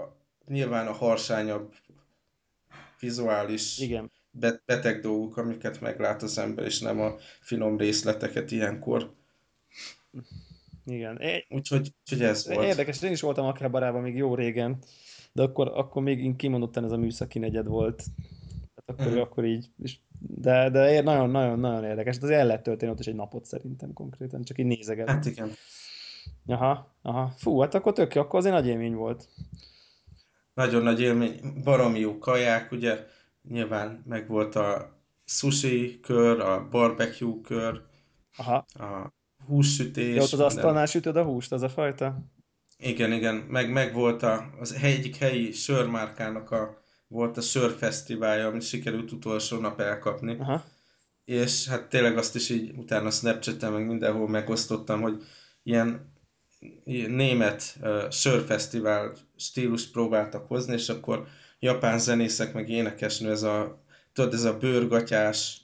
[0.47, 1.73] nyilván a harsányabb
[3.01, 4.11] vizuális igen
[4.65, 9.15] beteg dolgok, amiket meglát az ember, és nem a finom részleteket ilyenkor.
[10.85, 11.21] Igen.
[11.49, 12.65] Úgyhogy, úgyhogy ez volt.
[12.67, 14.79] Érdekes, én is voltam Akihabarában még jó régen,
[15.33, 18.05] de akkor, akkor még kimondottan ez a műszaki negyed volt.
[18.75, 19.21] Tehát akkor, mm.
[19.21, 22.15] akkor így, és, de, de nagyon-nagyon-nagyon érdekes.
[22.15, 25.09] Hát az el lehet tölteni ott is egy napot szerintem konkrétan, csak így nézeget.
[25.09, 25.51] Hát igen.
[26.47, 27.35] Aha, aha.
[27.37, 29.29] Fú, hát akkor tök jó, akkor azért nagy élmény volt.
[30.55, 33.07] Nagyon nagy élmény, baromi jó kaják, ugye
[33.49, 37.83] nyilván megvolt a sushi kör, a barbecue kör,
[38.37, 38.67] Aha.
[38.75, 39.13] a
[39.47, 40.15] hússütés.
[40.15, 42.25] Jó, ott az asztalnál sütöd a húst, az a fajta?
[42.79, 48.63] Igen, igen, meg, meg volt a, az egyik helyi sörmárkának a, volt a sörfesztiválja, amit
[48.63, 50.37] sikerült utolsó nap elkapni.
[50.39, 50.65] Aha.
[51.25, 55.23] És hát tényleg azt is így utána snapchat meg mindenhol megosztottam, hogy
[55.63, 56.13] ilyen,
[56.85, 61.27] ilyen német uh, sörfesztivál stílus próbáltak hozni, és akkor
[61.61, 65.61] japán zenészek, meg énekesnő, ez a, tudod, ez a bőrgatyás,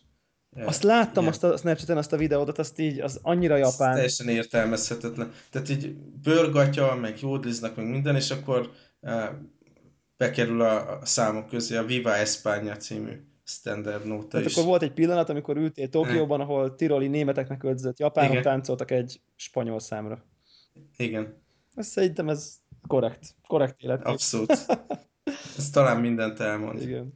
[0.64, 1.34] azt láttam ilyen.
[1.34, 3.88] azt a Snapchat-en azt a videót, azt így, az annyira japán.
[3.88, 5.32] Ez teljesen értelmezhetetlen.
[5.50, 9.24] Tehát így bőrgatya, meg jódliznak, meg minden, és akkor uh,
[10.16, 13.12] bekerül a, a számok közé a Viva España című
[13.44, 14.52] standard nóta Tehát is.
[14.52, 18.42] akkor volt egy pillanat, amikor ültél Tokióban, ahol tiroli németeknek öltözött japánok Igen.
[18.42, 20.24] táncoltak egy spanyol számra.
[20.96, 21.42] Igen.
[21.74, 22.56] Ezt szerintem ez
[22.86, 23.34] korrekt.
[23.46, 24.04] Korrekt élet.
[24.04, 24.66] Abszolút.
[25.56, 26.80] Ez talán mindent elmond.
[26.80, 27.12] Igen.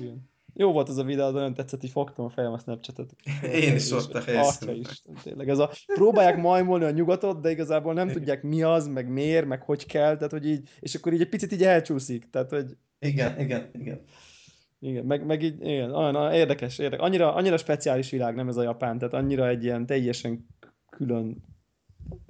[0.00, 0.28] Igen.
[0.54, 3.16] Jó volt az a videó, nagyon tetszett, hogy fogtam a fejem a Snapchatet.
[3.52, 4.76] Én is ott a helyszínen.
[4.76, 5.48] is, tényleg.
[5.48, 8.18] Ez a, próbálják majmolni a nyugatot, de igazából nem igen.
[8.18, 11.28] tudják mi az, meg miért, meg hogy kell, tehát hogy így, és akkor így egy
[11.28, 12.76] picit így elcsúszik, tehát hogy...
[12.98, 14.00] Igen, igen, igen.
[14.80, 17.06] Igen, meg, meg így, igen, olyan, olyan érdekes, érdekes.
[17.06, 20.46] Annyira, annyira speciális világ, nem ez a Japán, tehát annyira egy ilyen teljesen
[20.90, 21.42] külön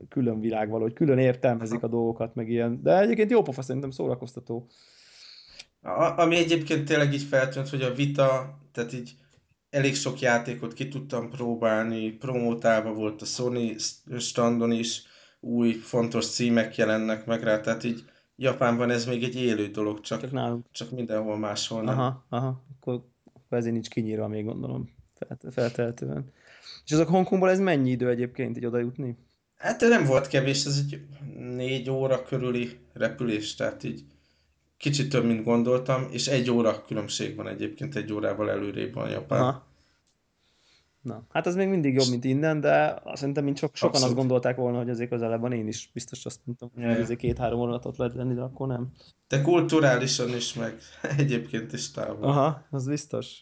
[0.08, 2.82] külön világ valahogy, külön értelmezik a dolgokat, meg ilyen.
[2.82, 4.66] De egyébként jó pofa, szerintem szórakoztató.
[5.96, 9.16] A, ami egyébként tényleg így feltűnt, hogy a vita, tehát így
[9.70, 13.76] elég sok játékot ki tudtam próbálni, promótálva volt a Sony
[14.18, 15.02] standon is,
[15.40, 18.04] új fontos címek jelennek meg rá, tehát így
[18.36, 20.66] Japánban ez még egy élő dolog, csak, csak, nálunk.
[20.70, 21.98] csak mindenhol máshol nem.
[21.98, 24.90] Aha, aha, akkor, akkor ezért nincs kinyírva még gondolom,
[25.50, 26.32] feltehetően.
[26.84, 29.16] És azok Hongkongból ez mennyi idő egyébként így oda jutni?
[29.56, 34.04] Hát nem volt kevés, ez egy négy óra körüli repülés, tehát így
[34.78, 39.40] kicsit több, mint gondoltam, és egy óra különbség van egyébként, egy órával előrébb van Japán.
[39.40, 39.66] Aha.
[41.02, 44.10] Na, hát ez még mindig jobb, mint innen, de szerintem mint sok, sokan Abszolút.
[44.10, 47.00] azt gondolták volna, hogy azért közelebb én is biztos azt mondtam, hogy yeah.
[47.00, 48.92] azért két-három oronatot lehet lenni, de akkor nem.
[49.28, 50.78] De kulturálisan is, meg
[51.18, 52.28] egyébként is távol.
[52.28, 53.40] Aha, az biztos.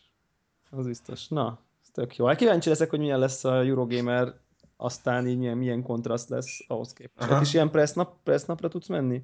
[0.71, 1.29] Az biztos.
[1.29, 2.27] Na, ez tök jó.
[2.27, 4.35] Hát kíváncsi leszek, hogy milyen lesz a Eurogamer,
[4.77, 7.31] aztán így milyen, milyen kontraszt lesz ahhoz képest.
[7.31, 9.23] Hát is ilyen press, nap, press napra tudsz menni?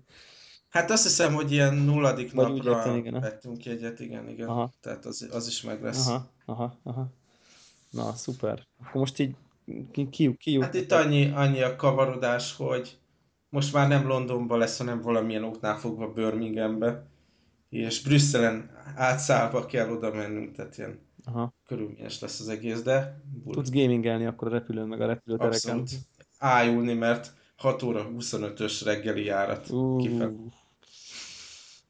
[0.72, 4.48] Hát azt hiszem, hogy ilyen nulladik Vagy napra értem, igen, vettünk egyet, igen, igen.
[4.48, 4.72] Aha.
[4.80, 6.06] Tehát az, az is meg lesz.
[6.06, 7.06] Aha, aha, aha.
[7.90, 8.66] Na, szuper.
[8.80, 9.34] Akkor most így
[10.10, 12.98] ki, ki, Hát itt annyi, annyi a kavarodás, hogy
[13.48, 17.06] most már nem Londonban lesz, hanem valamilyen oknál fogva Birminghambe,
[17.68, 21.54] és Brüsszelen átszállva kell oda mennünk, tehát ilyen Aha.
[21.66, 23.22] körülményes lesz az egész, de...
[23.44, 23.54] Bul.
[23.54, 25.78] Tudsz gamingelni akkor a repülőn, meg a repülőtereken.
[25.78, 25.90] Abszolút.
[26.38, 30.02] Ájulni, mert 6 óra 25-ös reggeli járat uh.
[30.02, 30.34] kifel.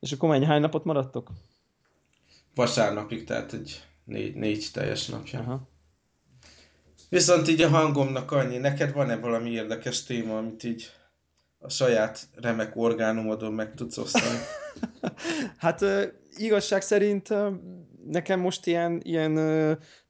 [0.02, 1.30] És akkor mennyi, hány napot maradtok?
[2.54, 5.38] Vasárnapig, tehát egy négy, négy teljes napja.
[5.38, 5.68] Aha.
[7.08, 10.90] Viszont így a hangomnak annyi, neked van-e valami érdekes téma, amit így
[11.58, 14.38] a saját remek orgánumodon meg tudsz osztani?
[15.56, 15.84] hát
[16.36, 17.34] igazság szerint
[18.06, 19.34] nekem most ilyen, ilyen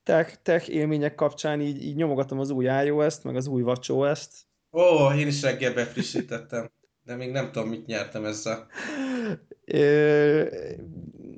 [0.02, 4.30] tech, tech élmények kapcsán így, így nyomogatom az új iOS-t, meg az új WatchOS-t.
[4.72, 6.70] Ó, én is reggel befrissítettem,
[7.04, 8.66] de még nem tudom, mit nyertem ezzel.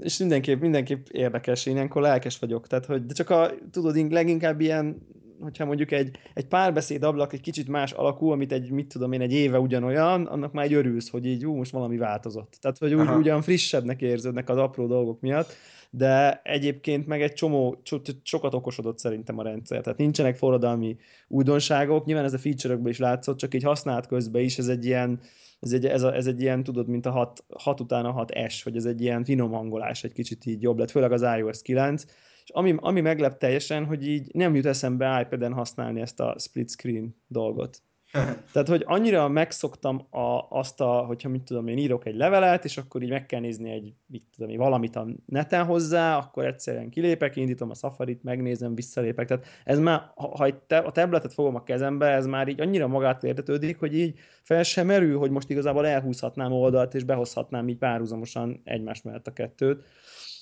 [0.00, 4.60] és mindenképp, mindenképp érdekes, én ilyenkor lelkes vagyok, tehát hogy, de csak a, tudod, leginkább
[4.60, 5.12] ilyen
[5.44, 9.20] hogyha mondjuk egy, egy párbeszéd ablak egy kicsit más alakú, amit egy, mit tudom én,
[9.20, 12.56] egy éve ugyanolyan, annak már egy örülsz, hogy így, ú, most valami változott.
[12.60, 15.52] Tehát, hogy úgy, ugyan frissebbnek érződnek az apró dolgok miatt,
[15.90, 17.82] de egyébként meg egy csomó,
[18.22, 19.80] sokat okosodott szerintem a rendszer.
[19.80, 20.96] Tehát nincsenek forradalmi
[21.28, 25.20] újdonságok, nyilván ez a feature is látszott, csak így használt közben is ez egy ilyen,
[25.64, 28.60] ez egy, ez, a, ez egy ilyen, tudod, mint a 6, 6 után a 6S,
[28.62, 32.04] hogy ez egy ilyen finom hangolás, egy kicsit így jobb lett, főleg az iOS 9,
[32.44, 36.70] és ami, ami meglep teljesen, hogy így nem jut eszembe iPad-en használni ezt a split
[36.70, 37.82] screen dolgot.
[38.52, 42.76] Tehát, hogy annyira megszoktam a, azt, a, hogyha mit tudom, én írok egy levelet, és
[42.76, 46.90] akkor így meg kell nézni egy, mit tudom én, valamit a neten hozzá, akkor egyszerűen
[46.90, 49.26] kilépek, indítom a Safari-t, megnézem, visszalépek.
[49.26, 53.24] Tehát ez már, ha te, a tabletet fogom a kezembe, ez már így annyira magát
[53.24, 58.60] értetődik, hogy így fel sem merül, hogy most igazából elhúzhatnám oldalt, és behozhatnám így párhuzamosan
[58.64, 59.84] egymás mellett a kettőt.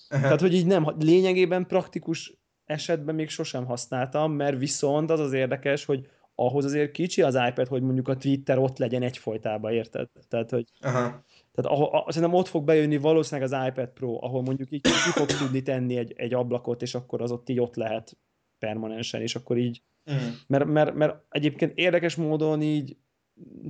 [0.09, 5.85] Tehát, hogy így nem, lényegében praktikus esetben még sosem használtam, mert viszont az az érdekes,
[5.85, 10.09] hogy ahhoz azért kicsi az iPad, hogy mondjuk a Twitter ott legyen egyfolytában, érted?
[10.29, 11.25] Tehát, hogy Aha.
[11.53, 14.89] Tehát ahol, a, szerintem ott fog bejönni valószínűleg az iPad Pro, ahol mondjuk így ki
[14.89, 18.19] fog tudni tenni egy, egy ablakot, és akkor az ott így ott lehet
[18.59, 20.29] permanensen, és akkor így, mm.
[20.47, 22.97] mert, mert, mert egyébként érdekes módon így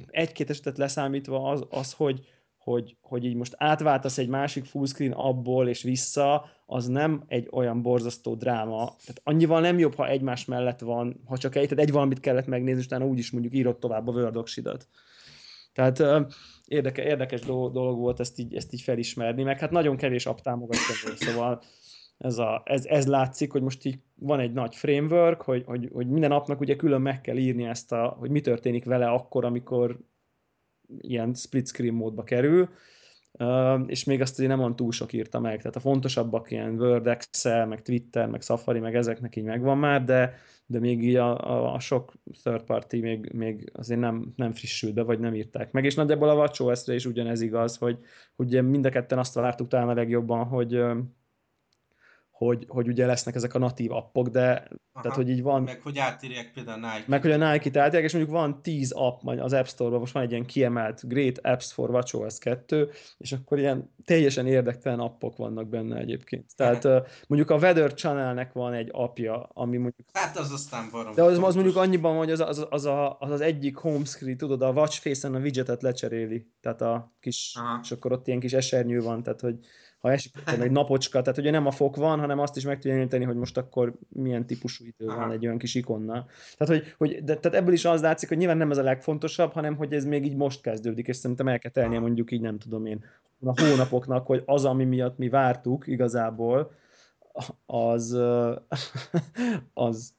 [0.07, 2.27] egy-két esetet leszámítva az, az hogy,
[2.65, 7.83] hogy, hogy így most átváltasz egy másik fullscreen abból és vissza, az nem egy olyan
[7.83, 8.85] borzasztó dráma.
[8.85, 12.47] Tehát annyival nem jobb, ha egymás mellett van, ha csak egy, tehát egy valamit kellett
[12.47, 14.49] megnézni, és utána úgyis mondjuk írott tovább a Word
[15.73, 16.21] Tehát uh,
[16.67, 20.95] érdeke, érdekes dolog volt ezt így, ezt így felismerni, meg hát nagyon kevés app támogatja
[21.05, 21.63] még, szóval
[22.19, 26.09] ez, a, ez, ez látszik, hogy most így van egy nagy framework, hogy, hogy, hogy
[26.09, 29.99] minden appnak ugye külön meg kell írni ezt, a, hogy mi történik vele akkor, amikor
[30.99, 32.69] ilyen split screen módba kerül,
[33.87, 37.67] és még azt nem van túl sok írta meg, tehát a fontosabbak ilyen Word, Excel,
[37.67, 40.35] meg Twitter, meg Safari, meg ezeknek így megvan már, de,
[40.67, 44.95] de még így a, a, a sok third party még, még azért nem, nem frissült
[44.95, 47.99] be, vagy nem írták meg, és nagyjából a WatchOS-re is ugyanez igaz, hogy,
[48.37, 50.83] hogy mind a ketten azt vártuk talán a legjobban, hogy,
[52.45, 55.63] hogy, hogy ugye lesznek ezek a natív appok, de Aha, tehát, hogy így van...
[55.63, 57.09] Meg hogy átírják például a Nike-t.
[57.09, 60.23] Meg hogy a Nike-t átírják, és mondjuk van 10 app az App Store-ban, most van
[60.23, 65.69] egy ilyen kiemelt Great Apps for WatchOS 2, és akkor ilyen teljesen érdektelen appok vannak
[65.69, 66.57] benne egyébként.
[66.57, 66.85] Tehát
[67.27, 70.09] mondjuk a Weather Channelnek van egy apja, ami mondjuk...
[70.13, 71.15] Hát az aztán barom.
[71.15, 74.37] De az, az mondjuk annyiban, hogy az, az, az, a, az, az egyik home screen,
[74.37, 77.79] tudod, a watch face-en a widgetet lecseréli, tehát a kis, Aha.
[77.83, 79.59] és akkor ott ilyen kis esernyő van, tehát hogy
[80.03, 82.93] ha esik egy napocska, tehát ugye nem a fok van, hanem azt is meg tudja
[82.93, 85.21] jelenteni, hogy most akkor milyen típusú idő Aha.
[85.21, 86.27] van egy olyan kis ikonnal.
[86.57, 89.53] Tehát, hogy, hogy de, tehát ebből is az látszik, hogy nyilván nem ez a legfontosabb,
[89.53, 92.59] hanem hogy ez még így most kezdődik, és szerintem el kell telnie mondjuk így nem
[92.59, 93.05] tudom én
[93.45, 96.73] a hónapoknak, hogy az, ami miatt mi vártuk igazából,
[97.67, 98.13] az,
[99.75, 100.15] az,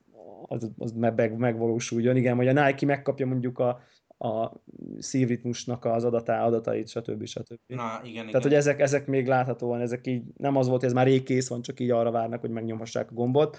[0.48, 2.16] az, az meg, megvalósuljon.
[2.16, 3.82] Igen, hogy a Nike megkapja mondjuk a,
[4.24, 4.64] a
[5.00, 7.26] szívritmusnak az adatá, adatait, stb.
[7.26, 7.60] stb.
[7.68, 8.42] Na, igen, Tehát, igen.
[8.42, 11.48] hogy ezek, ezek még láthatóan, ezek így nem az volt, hogy ez már rég kész
[11.48, 13.58] van, csak így arra várnak, hogy megnyomhassák a gombot,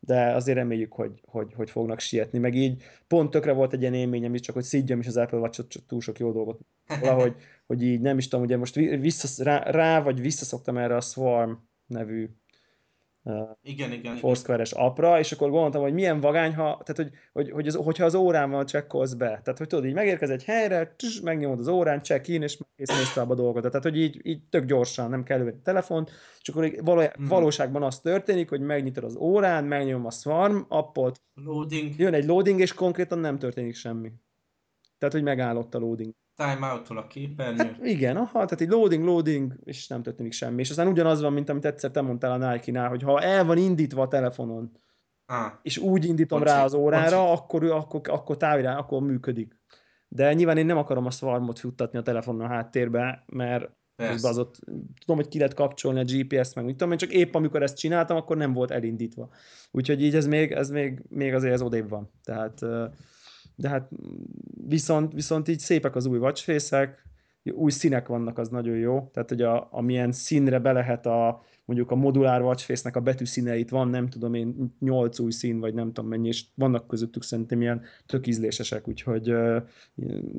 [0.00, 2.38] de azért reméljük, hogy, hogy, hogy fognak sietni.
[2.38, 5.38] Meg így pont tökre volt egy ilyen élményem is, csak hogy szígyem is az Apple
[5.38, 6.60] watch csak túl sok jó dolgot.
[7.00, 7.34] Valahogy,
[7.66, 11.52] hogy így nem is tudom, ugye most vissza, rá, rá vagy visszaszoktam erre a Swarm
[11.86, 12.30] nevű
[13.62, 17.66] igen, igen, Foursquare-es appra, és akkor gondoltam, hogy milyen vagány, ha, tehát hogy, hogy, hogy
[17.66, 19.26] az, hogyha az órával csekkolsz be.
[19.26, 22.88] Tehát, hogy tudod, így megérkez egy helyre, tss, megnyomod az órán, check in, és kész
[22.88, 23.70] mész a dolgodat.
[23.70, 27.26] Tehát, hogy így, így tök gyorsan, nem kell a telefont, és akkor való, hmm.
[27.26, 31.98] valóságban az történik, hogy megnyitod az órán, megnyom a Swarm appot, loading.
[31.98, 34.12] jön egy loading, és konkrétan nem történik semmi.
[34.98, 37.56] Tehát, hogy megállott a loading out a képernyő.
[37.56, 40.60] Hát igen, aha, tehát egy loading, loading, és nem történik semmi.
[40.60, 43.56] És aztán ugyanaz van, mint amit egyszer te mondtál a Nike-nál, hogy ha el van
[43.56, 44.72] indítva a telefonon,
[45.26, 45.52] ah.
[45.62, 47.32] és úgy indítom Bocsi, rá az órára, Bocsi.
[47.32, 49.60] akkor, akkor, akkor távirá, akkor működik.
[50.08, 54.58] De nyilván én nem akarom a Swarmot futtatni a telefonon a háttérbe, mert az ott,
[55.00, 57.76] tudom, hogy ki lehet kapcsolni a GPS-t, meg mit tudom én, csak épp amikor ezt
[57.76, 59.28] csináltam, akkor nem volt elindítva.
[59.70, 62.10] Úgyhogy így ez még, ez még, még azért ez odébb van.
[62.24, 62.60] Tehát
[63.56, 63.88] de hát
[64.68, 67.02] viszont, viszont így szépek az új watchfészek,
[67.50, 71.90] új színek vannak, az nagyon jó, tehát hogy a, amilyen színre be lehet a, mondjuk
[71.90, 76.10] a modulár watchface-nek a betűszíneit van, nem tudom én, nyolc új szín, vagy nem tudom
[76.10, 79.34] mennyi, és vannak közöttük szerintem ilyen tök ízlésesek, úgyhogy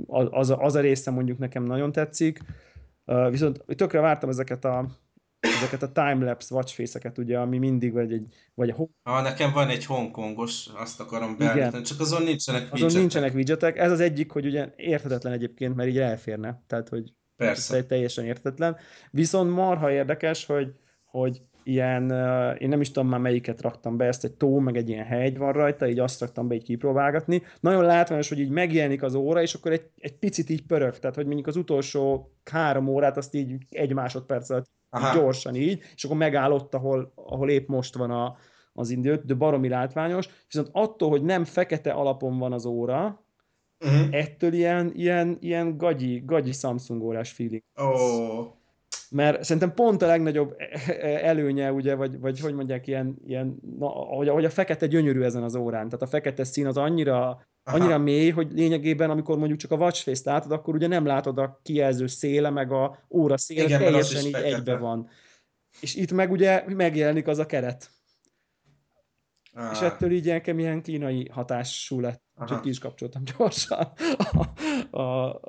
[0.08, 2.40] az, az a része mondjuk nekem nagyon tetszik.
[3.30, 4.88] Viszont tökre vártam ezeket a
[5.64, 8.26] ezeket a timelapse watchface-eket, ugye, ami mindig vagy egy...
[8.54, 8.76] Vagy a...
[9.04, 12.86] Ah, nekem van egy hongkongos, azt akarom beállítani, csak azon nincsenek widgetek.
[12.86, 13.78] Azon nincsenek widgetek.
[13.78, 16.64] Ez az egyik, hogy ugye érthetetlen egyébként, mert így elférne.
[16.68, 17.78] Tehát, hogy Persze.
[17.78, 18.78] Ez teljesen értetlen.
[19.12, 20.74] Viszont marha érdekes, hogy,
[21.06, 22.04] hogy ilyen,
[22.60, 25.38] én nem is tudom már melyiket raktam be, ezt egy tó, meg egy ilyen hegy
[25.38, 27.42] van rajta, így azt raktam be így kipróbálgatni.
[27.60, 31.16] Nagyon látványos, hogy így megjelenik az óra, és akkor egy, egy picit így pörög, tehát
[31.16, 35.20] hogy mondjuk az utolsó három órát azt így egy másodperc alatt Aha.
[35.20, 38.36] gyorsan így, és akkor megállott, ahol, ahol épp most van a,
[38.74, 43.26] az indőt, de baromi látványos, viszont attól, hogy nem fekete alapon van az óra,
[43.86, 44.08] uh-huh.
[44.12, 47.64] ettől ilyen, ilyen, ilyen gagyi, gagyi Samsung órás feeling.
[47.76, 48.46] Oh.
[49.10, 50.56] Mert szerintem pont a legnagyobb
[51.02, 55.44] előnye, ugye, vagy, vagy hogy mondják, ilyen, ilyen na, hogy, hogy a fekete gyönyörű ezen
[55.44, 55.86] az órán.
[55.86, 60.26] Tehát a fekete szín az annyira annyira mély, hogy lényegében, amikor mondjuk csak a watchface-t
[60.26, 64.32] látod, akkor ugye nem látod a kijelző széle, meg a óra széle, Igen, teljesen így
[64.32, 64.56] fekete.
[64.56, 65.10] egybe van.
[65.80, 67.90] És itt meg ugye megjelenik az a keret.
[69.56, 69.72] Ah.
[69.72, 72.22] És ettől így nekem ilyen kínai hatású lett.
[72.36, 72.48] Aha.
[72.48, 75.40] Csak ki is kapcsoltam gyorsan a, a,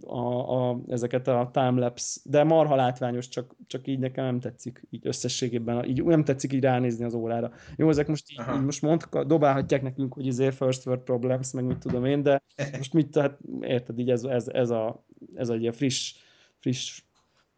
[0.00, 5.06] a, a, ezeket a timelapse, de marha látványos, csak, csak így nekem nem tetszik így
[5.06, 7.52] összességében, így nem tetszik így ránézni az órára.
[7.76, 11.64] Jó, ezek most így, így most mond, dobálhatják nekünk, hogy izé first world problems, meg
[11.64, 12.42] mit tudom én, de
[12.76, 16.14] most mit, tehát érted, így ez, ez, ez a, ez a ilyen friss,
[16.58, 17.02] friss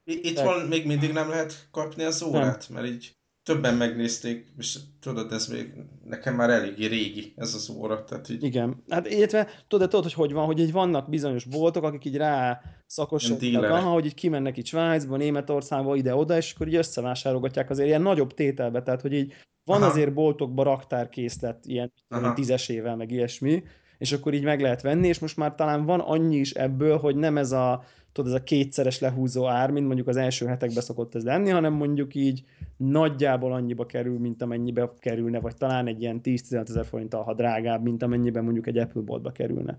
[0.04, 2.82] itt van még mindig nem lehet kapni az órát, nem.
[2.82, 5.72] mert így többen megnézték, és tudod, ez még
[6.04, 8.04] nekem már eléggé régi ez az óra.
[8.04, 8.42] Tehát így...
[8.42, 12.16] Igen, hát illetve tudod, tudod, hogy hogy van, hogy így vannak bizonyos boltok, akik így
[12.16, 17.88] rá szakosodnak, aha, hogy így kimennek itt Svájcba, Németországba, ide-oda, és akkor így összevásárolgatják azért
[17.88, 19.32] ilyen nagyobb tételbe, tehát hogy így
[19.64, 19.90] van aha.
[19.90, 23.62] azért boltokban raktárkészlet, ilyen tudom, tízesével, meg ilyesmi,
[23.98, 27.16] és akkor így meg lehet venni, és most már talán van annyi is ebből, hogy
[27.16, 31.14] nem ez a tudod, ez a kétszeres lehúzó ár, mint mondjuk az első hetekben szokott
[31.14, 32.44] ez lenni, hanem mondjuk így
[32.76, 37.82] nagyjából annyiba kerül, mint amennyibe kerülne, vagy talán egy ilyen 10-15 ezer forinttal, ha drágább,
[37.82, 39.78] mint amennyiben mondjuk egy Apple boltba kerülne.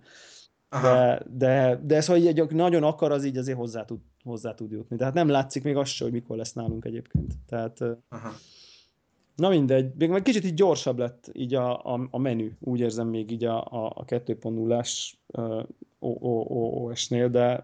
[0.82, 4.72] De, de, de ez, hogy egy nagyon akar, az így azért hozzá tud, hozzá tud
[4.72, 4.98] jutni.
[4.98, 7.34] Tehát nem látszik még az se, hogy mikor lesz nálunk egyébként.
[7.48, 8.32] Tehát, Aha.
[9.36, 13.08] Na mindegy, még egy kicsit így gyorsabb lett így a, a, a menü, úgy érzem
[13.08, 15.14] még így a, a, a 2.0-ás
[16.04, 17.64] OS-nél, de...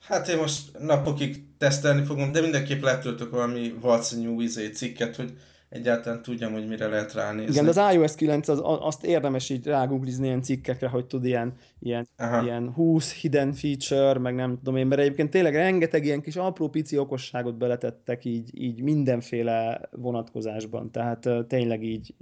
[0.00, 3.74] Hát én most napokig tesztelni fogom, de mindenképp letöltök valami
[4.16, 5.32] New izé cikket, hogy
[5.72, 7.50] egyáltalán tudjam, hogy mire lehet ránézni.
[7.50, 11.52] Igen, de az iOS 9 az, azt érdemes így rágooglizni ilyen cikkekre, hogy tud ilyen,
[11.78, 12.08] ilyen,
[12.42, 16.68] ilyen 20 hidden feature, meg nem tudom én, mert egyébként tényleg rengeteg ilyen kis apró
[16.68, 22.14] pici okosságot beletettek így, így mindenféle vonatkozásban, tehát tényleg így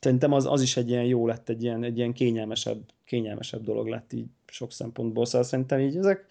[0.00, 3.86] szerintem az, az is egy ilyen jó lett, egy ilyen, egy ilyen kényelmesebb, kényelmesebb dolog
[3.86, 6.26] lett így sok szempontból, szóval szerintem így ezek,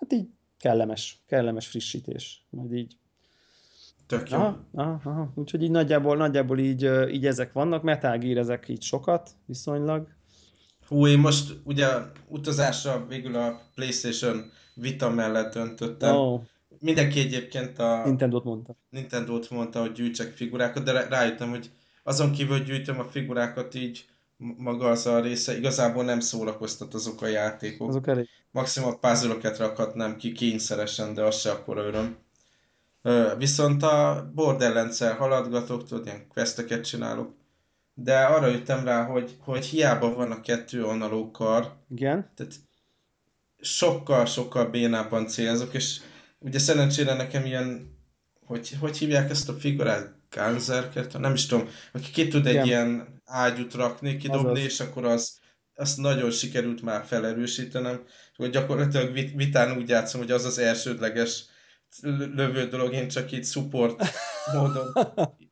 [0.00, 2.96] hát így kellemes, kellemes frissítés, majd így
[4.06, 4.36] Tök jó.
[4.36, 5.32] Aha, aha, aha.
[5.34, 10.08] Úgyhogy így nagyjából, nagyjából így, így ezek vannak, Metal Gear ezek így sokat viszonylag.
[10.88, 11.86] Hú, én most ugye
[12.28, 16.14] utazásra végül a Playstation Vita mellett döntöttem.
[16.14, 16.40] Oh.
[16.78, 18.02] Mindenki egyébként a...
[18.04, 18.76] Nintendo-t mondta.
[18.90, 21.70] Nintendo-t mondta, hogy gyűjtsek figurákat, de rájöttem, hogy
[22.02, 24.04] azon kívül, hogy gyűjtöm a figurákat így
[24.56, 27.88] maga az a része, igazából nem szórakoztat azok a játékok.
[27.88, 28.28] Azok elég.
[28.50, 32.16] Maximum a puzzle rakhatnám ki kényszeresen, de az se akkor öröm.
[33.38, 37.34] Viszont a borderlands haladgatok, tudod, ilyen questeket csinálok,
[37.94, 42.30] de arra jöttem rá, hogy, hogy hiába van a kettő analóg kar, Igen.
[42.34, 42.54] tehát
[43.60, 46.00] sokkal-sokkal bénábban célzok, és
[46.38, 47.94] ugye szerencsére nekem ilyen
[48.46, 50.14] hogy, hogy hívják ezt a figurát?
[50.30, 51.18] Ganzerket?
[51.18, 52.66] Nem is tudom, aki ki tud egy Igen.
[52.66, 54.64] ilyen ágyút rakni, kidobni, Azaz.
[54.64, 55.38] és akkor az,
[55.74, 58.00] azt nagyon sikerült már felerősítenem,
[58.36, 61.44] hogy gyakorlatilag vitán úgy játszom, hogy az az elsődleges
[62.02, 64.02] lövő dolog, én csak így support
[64.54, 64.92] módon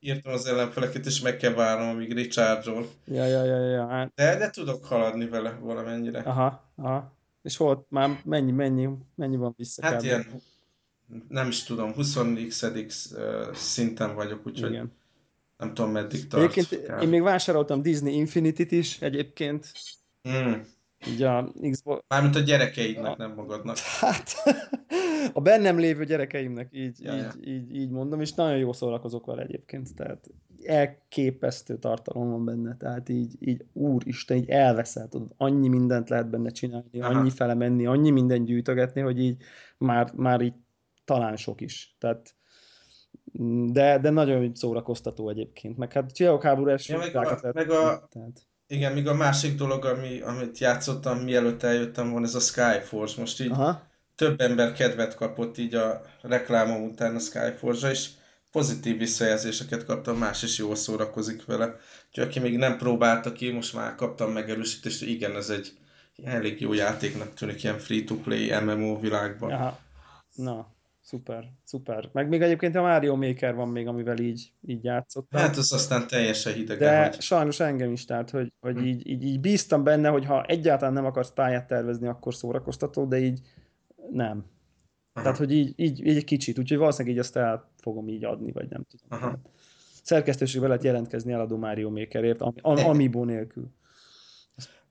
[0.01, 2.89] írtam az ellenfeleket, és meg kell várnom, amíg recharge-ol.
[3.05, 4.13] Ja, ja, ja, ja.
[4.15, 6.21] De, de tudok haladni vele valamennyire.
[6.21, 7.13] Aha, aha.
[7.43, 9.83] És volt már mennyi, mennyi, mennyi van vissza?
[9.83, 10.05] Hát kb.
[10.05, 10.27] ilyen,
[11.29, 12.19] nem is tudom, 20
[12.87, 13.15] x
[13.53, 14.93] szinten vagyok, úgyhogy Igen.
[15.57, 16.43] nem tudom meddig tart.
[16.43, 19.73] Egyébként én még vásároltam Disney Infinity-t is egyébként.
[20.29, 20.53] Mm.
[21.09, 22.05] Így a Xbox...
[22.09, 23.15] Mármint a gyerekeidnek, a...
[23.19, 23.77] nem magadnak.
[24.01, 24.31] Hát,
[25.33, 27.53] a bennem lévő gyerekeimnek, így, ja, így, ja.
[27.53, 30.31] így, így mondom, és nagyon jó szórakozok vele egyébként, tehát
[30.63, 36.51] elképesztő tartalom van benne, tehát így, így úristen, így elveszel, tudod, annyi mindent lehet benne
[36.51, 37.19] csinálni, Aha.
[37.19, 39.43] annyi fele menni, annyi mindent gyűjtögetni, hogy így
[39.79, 40.55] már, már így
[41.05, 42.35] talán sok is, tehát
[43.73, 48.47] de, de nagyon szórakoztató egyébként, meg hát Csillagok háború ja, meg, a, meg a, tehát.
[48.67, 53.21] Igen, még a másik dolog, ami, amit játszottam, mielőtt eljöttem volna, ez a Skyforce.
[53.21, 53.83] Most így Aha.
[54.15, 58.09] több ember kedvet kapott így a reklámom után a Skyforce-ra, és
[58.51, 61.77] pozitív visszajelzéseket kaptam, más is jól szórakozik vele.
[62.09, 65.73] Úgyhogy aki még nem próbálta ki, most már kaptam megerősítést, hogy igen, ez egy
[66.25, 69.53] elég jó játéknak tűnik ilyen free-to-play MMO világban.
[69.53, 69.79] Aha.
[70.35, 70.67] Na,
[71.05, 72.09] Szuper, szuper.
[72.13, 75.41] Meg még egyébként a Mario Maker van még, amivel így, így játszottam.
[75.41, 76.79] Hát az aztán teljesen hideg.
[76.79, 77.21] De hogy...
[77.21, 78.85] sajnos engem is, tehát hogy, hogy hm.
[78.85, 83.19] így, így, így, bíztam benne, hogy ha egyáltalán nem akarsz pályát tervezni, akkor szórakoztató, de
[83.19, 83.41] így
[84.11, 84.45] nem.
[85.13, 85.25] Aha.
[85.25, 88.53] Tehát, hogy így, így, így egy kicsit, úgyhogy valószínűleg így azt el fogom így adni,
[88.53, 89.21] vagy nem tudom.
[89.21, 89.41] Aha.
[90.03, 93.71] Szerkesztőségbe lehet jelentkezni eladó Mario Makerért, ami, amiibo nélkül.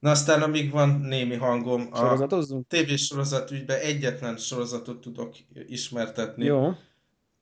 [0.04, 2.26] Na aztán amíg van némi hangom, a
[2.68, 5.34] tévésorozat ügyben egyetlen sorozatot tudok
[5.66, 6.44] ismertetni.
[6.44, 6.72] Jó.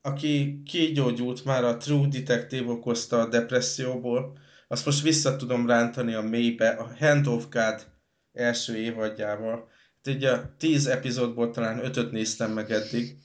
[0.02, 4.38] Aki kigyógyult már a True Detective okozta a depresszióból,
[4.68, 7.86] azt most vissza tudom rántani a mélybe, a Hand of God
[8.32, 9.68] első évadjával.
[10.04, 13.16] Hát ugye a tíz epizódból talán ötöt néztem meg eddig,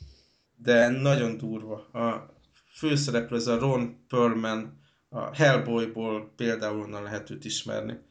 [0.56, 1.76] de nagyon durva.
[1.76, 2.34] A
[2.78, 4.80] főszereplő ez a Ron Perlman,
[5.10, 8.06] a Hellboyból például onnan lehet őt ismerni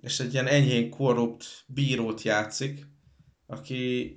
[0.00, 2.86] és egy ilyen enyhén korrupt bírót játszik,
[3.46, 4.14] aki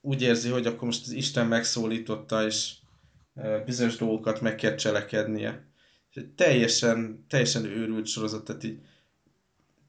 [0.00, 2.74] úgy érzi, hogy akkor most az Isten megszólította, és
[3.64, 5.70] bizonyos dolgokat meg kell cselekednie.
[6.10, 8.78] És teljesen, teljesen őrült sorozat, tehát így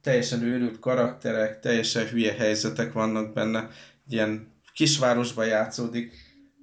[0.01, 3.69] teljesen őrült karakterek, teljesen hülye helyzetek vannak benne.
[4.07, 6.13] Ilyen kisvárosban játszódik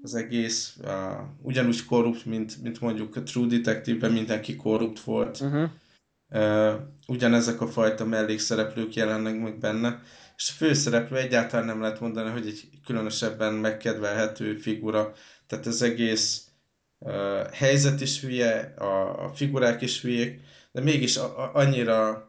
[0.02, 0.90] az egész, uh,
[1.42, 5.40] ugyanúgy korrupt, mint, mint mondjuk a True Detective-ben mindenki korrupt volt.
[5.40, 5.70] Uh-huh
[7.06, 10.02] ugyanezek a fajta mellékszereplők jelennek meg benne,
[10.36, 15.12] és a főszereplő egyáltalán nem lehet mondani, hogy egy különösebben megkedvelhető figura,
[15.46, 16.44] tehát az egész
[17.52, 20.40] helyzet is hülye, a, a figurák is hülyék,
[20.72, 22.28] de mégis a, a, annyira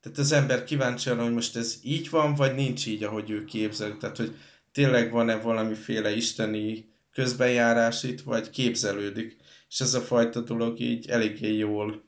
[0.00, 3.44] tehát az ember kíváncsi arra, hogy most ez így van, vagy nincs így, ahogy ő
[3.44, 3.96] képzel.
[3.96, 4.36] Tehát, hogy
[4.72, 9.36] tényleg van-e valamiféle isteni közbenjárás itt, vagy képzelődik.
[9.68, 12.07] És ez a fajta dolog így eléggé jól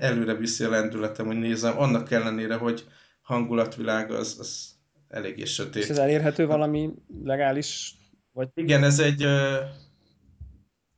[0.00, 2.86] előre viszi a lendületem, hogy nézem, annak ellenére, hogy
[3.22, 4.70] hangulatvilág az, az
[5.08, 5.82] eléggé sötét.
[5.82, 6.90] És ez elérhető valami
[7.24, 7.94] legális?
[8.32, 8.48] Vagy...
[8.54, 9.58] Igen, ez egy, uh,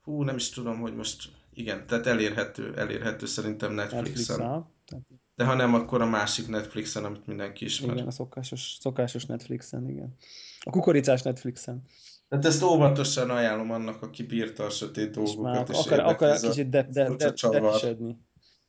[0.02, 4.38] hú, nem is tudom, hogy most, igen, tehát elérhető, elérhető szerintem Netflixen.
[4.38, 7.94] Netflix De ha nem, akkor a másik Netflixen, amit mindenki ismer.
[7.94, 10.16] Igen, a szokásos, szokásos Netflixen, igen.
[10.60, 11.82] A kukoricás Netflixen.
[12.28, 15.68] Tehát ezt óvatosan ajánlom annak, aki bírta a sötét dolgokat.
[15.68, 18.16] És, és akar, akar kicsit de, de, de, de, de,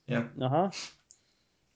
[0.05, 0.31] Ja.
[0.39, 0.71] Aha.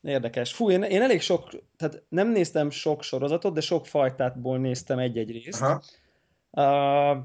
[0.01, 0.53] Érdekes.
[0.53, 5.31] Fú, én, én elég sok, tehát nem néztem sok sorozatot, de sok fajtából néztem egy-egy
[5.31, 5.61] részt.
[5.61, 5.81] Aha.
[6.51, 7.17] Uh,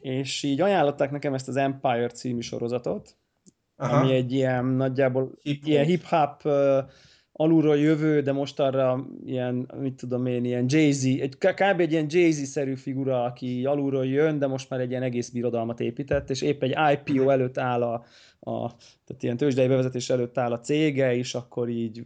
[0.00, 3.16] és így ajánlották nekem ezt az Empire című sorozatot,
[3.76, 3.96] Aha.
[3.96, 6.78] ami egy ilyen nagyjából hip ilyen hip-hop uh,
[7.38, 11.80] alulról jövő, de most arra ilyen, mit tudom én, ilyen Jay-Z, egy, kb.
[11.80, 16.30] egy ilyen Jay-Z-szerű figura, aki alulról jön, de most már egy ilyen egész birodalmat épített,
[16.30, 18.04] és épp egy IPO előtt áll a,
[18.40, 18.72] a
[19.06, 22.04] tehát ilyen tőzsdei bevezetés előtt áll a cége, és akkor így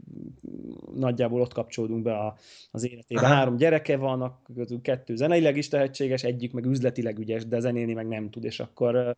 [0.95, 2.37] nagyjából ott kapcsolódunk be a,
[2.70, 3.20] az életébe.
[3.20, 3.35] Aha.
[3.35, 4.41] Három gyereke van,
[4.83, 9.16] kettő zeneileg is tehetséges, egyik meg üzletileg ügyes, de zenélni meg nem tud, és akkor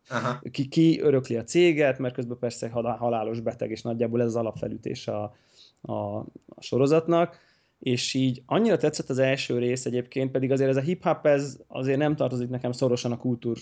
[0.51, 5.07] ki, ki örökli a céget, mert közben persze halálos beteg, és nagyjából ez az alapfelütés
[5.07, 5.35] a,
[5.83, 6.17] a,
[6.47, 7.39] a sorozatnak,
[7.79, 11.97] és így annyira tetszett az első rész egyébként, pedig azért ez a hip-hop, ez azért
[11.97, 13.57] nem tartozik nekem szorosan a kultúr,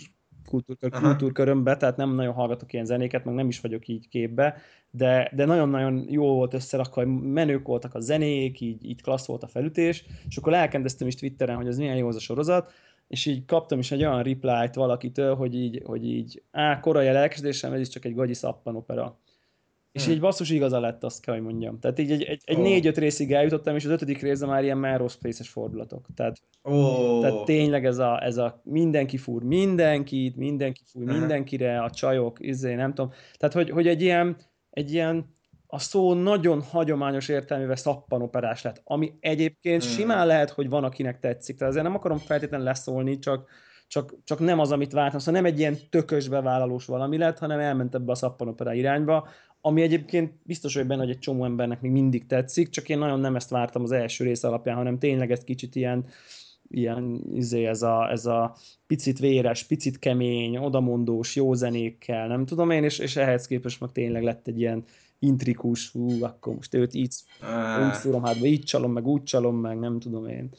[0.45, 4.55] kultúr, kultúrkörömbe, tehát nem nagyon hallgatok ilyen zenéket, meg nem is vagyok így képbe,
[4.89, 9.47] de, de nagyon-nagyon jó volt összerakva, menők voltak a zenék, így, így klassz volt a
[9.47, 12.71] felütés, és akkor elkezdtem is Twitteren, hogy az milyen jó az a sorozat,
[13.07, 17.11] és így kaptam is egy olyan reply-t valakitől, hogy így, hogy így á, korai a
[17.11, 19.19] lelkesedésem, ez is csak egy gagyi szappanopera.
[19.91, 20.13] És hmm.
[20.13, 21.79] így basszus igaza lett, azt kell, hogy mondjam.
[21.79, 22.63] Tehát így egy, egy, egy oh.
[22.63, 26.05] négy-öt részig eljutottam, és az ötödik részben már ilyen Melrose Place-es fordulatok.
[26.15, 27.21] Tehát, oh.
[27.21, 31.19] tehát tényleg ez a, ez a mindenki fúr mindenkit, mindenki fúr uh-huh.
[31.19, 33.11] mindenkire, a csajok, izé, nem tudom.
[33.37, 34.35] Tehát, hogy, hogy egy ilyen,
[34.69, 35.35] egy ilyen
[35.67, 39.91] a szó nagyon hagyományos értelmével szappanoperás lett, ami egyébként hmm.
[39.91, 41.57] simán lehet, hogy van, akinek tetszik.
[41.57, 43.49] Tehát ezért nem akarom feltétlenül leszólni, csak,
[43.87, 45.19] csak, csak nem az, amit vártam.
[45.19, 49.27] Szóval nem egy ilyen tökös bevállalós valami lett, hanem elment ebbe a szappanopera irányba,
[49.61, 53.19] ami egyébként biztos, hogy benne, hogy egy csomó embernek még mindig tetszik, csak én nagyon
[53.19, 56.05] nem ezt vártam az első rész alapján, hanem tényleg ez kicsit ilyen,
[56.69, 58.55] ilyen izé, ez, a, ez a
[58.87, 63.91] picit véres, picit kemény, odamondós, jó zenékkel, nem tudom én, és, és ehhez képest meg
[63.91, 64.83] tényleg lett egy ilyen
[65.19, 67.13] intrikus, hú, akkor most őt így,
[67.87, 70.49] úgy szúrom hátba, így csalom, meg úgy csalom, meg nem tudom én.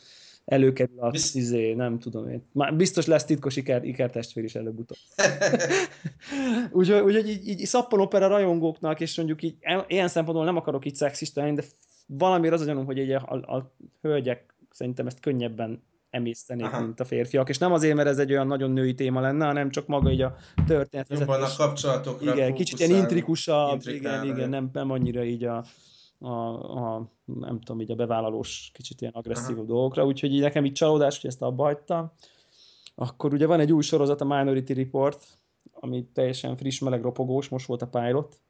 [0.52, 1.36] Előkerül a Bizt...
[1.36, 2.42] izé, nem tudom én.
[2.52, 4.98] Már biztos lesz titkos iker, ikertestvér is előbb-utóbb.
[6.78, 10.94] úgyhogy, úgyhogy így, így szappan opera rajongóknak, és mondjuk így ilyen szempontból nem akarok így
[10.94, 11.62] szexista de
[12.06, 13.72] valamiért az a gyanúm, hogy így a, a, a
[14.02, 16.80] hölgyek szerintem ezt könnyebben emésztenék, Aha.
[16.80, 17.48] mint a férfiak.
[17.48, 20.22] És nem azért, mert ez egy olyan nagyon női téma lenne, hanem csak maga így
[20.22, 20.36] a
[20.66, 21.06] történet.
[21.08, 25.64] Jobban a kapcsolatokra Igen, kicsit ilyen intrikusabb, igen, igen, nem, nem annyira így a,
[26.22, 29.66] a, a, nem tudom, így a bevállalós, kicsit ilyen agresszív Aha.
[29.66, 32.12] dolgokra, úgyhogy így nekem így csalódás, hogy ezt abba hagytam.
[32.94, 35.24] Akkor ugye van egy új sorozat, a Minority Report,
[35.72, 38.40] ami teljesen friss, meleg, ropogós, most volt a pilot,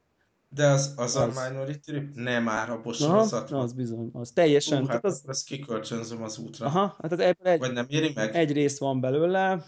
[0.54, 1.36] de az, az, az...
[1.36, 2.14] a Minority Report?
[2.14, 4.82] Nem már a sorozat Az bizony, az teljesen.
[4.82, 5.22] Uh, hát az...
[5.26, 6.66] ezt kikölcsönzöm az útra.
[6.66, 8.34] Aha, hát egy, Vagy nem éri meg?
[8.34, 9.64] Egy rész van belőle.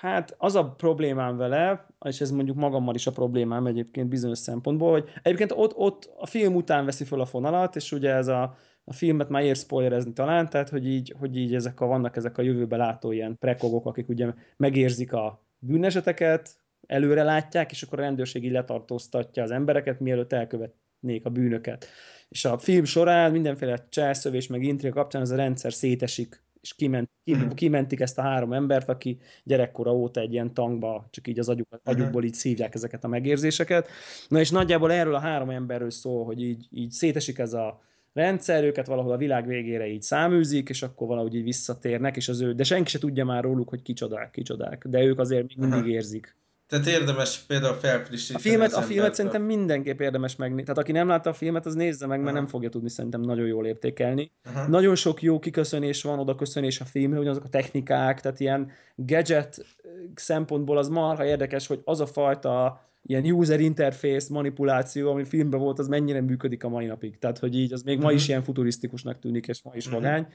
[0.00, 4.90] Hát az a problémám vele, és ez mondjuk magammal is a problémám egyébként bizonyos szempontból,
[4.90, 8.56] hogy egyébként ott, ott a film után veszi fel a fonalat, és ugye ez a,
[8.84, 12.38] a filmet már ér spoilerezni talán, tehát hogy így, hogy így ezek a, vannak ezek
[12.38, 18.02] a jövőbe látó ilyen prekogok, akik ugye megérzik a bűneseteket, előre látják, és akkor a
[18.02, 21.86] rendőrség így letartóztatja az embereket, mielőtt elkövetnék a bűnöket.
[22.28, 27.10] És a film során mindenféle cselszövés meg intriga kapcsán ez a rendszer szétesik, és kiment,
[27.24, 27.48] mhm.
[27.48, 31.68] kimentik ezt a három embert, aki gyerekkora óta egy ilyen tankba, csak így az agyuk,
[31.70, 31.80] mhm.
[31.84, 33.88] agyukból így szívják ezeket a megérzéseket.
[34.28, 37.80] Na és nagyjából erről a három emberről szól, hogy így, így szétesik ez a
[38.12, 42.40] rendszer, őket valahol a világ végére így száműzik, és akkor valahogy így visszatérnek, és az
[42.40, 45.92] ő, de senki se tudja már róluk, hogy kicsodák, kicsodák, de ők azért még mindig
[45.92, 46.36] érzik
[46.68, 48.44] tehát érdemes például felfrissíteni.
[48.44, 50.62] A filmet, a filmet szerintem mindenképp érdemes megnézni.
[50.62, 52.38] Tehát aki nem látta a filmet, az nézze meg, mert Aha.
[52.38, 54.30] nem fogja tudni szerintem nagyon jól értékelni.
[54.44, 54.68] Aha.
[54.68, 59.66] Nagyon sok jó kiköszönés van, oda köszönés a filmre, ugyanazok a technikák, tehát ilyen gadget
[60.14, 65.78] szempontból az marha érdekes, hogy az a fajta ilyen user interface manipuláció, ami filmben volt,
[65.78, 67.18] az mennyire működik a mai napig.
[67.18, 68.10] Tehát, hogy így az még uh-huh.
[68.10, 68.30] ma is mhm.
[68.30, 70.02] ilyen futurisztikusnak tűnik, és ma is uh-huh.
[70.02, 70.26] magány.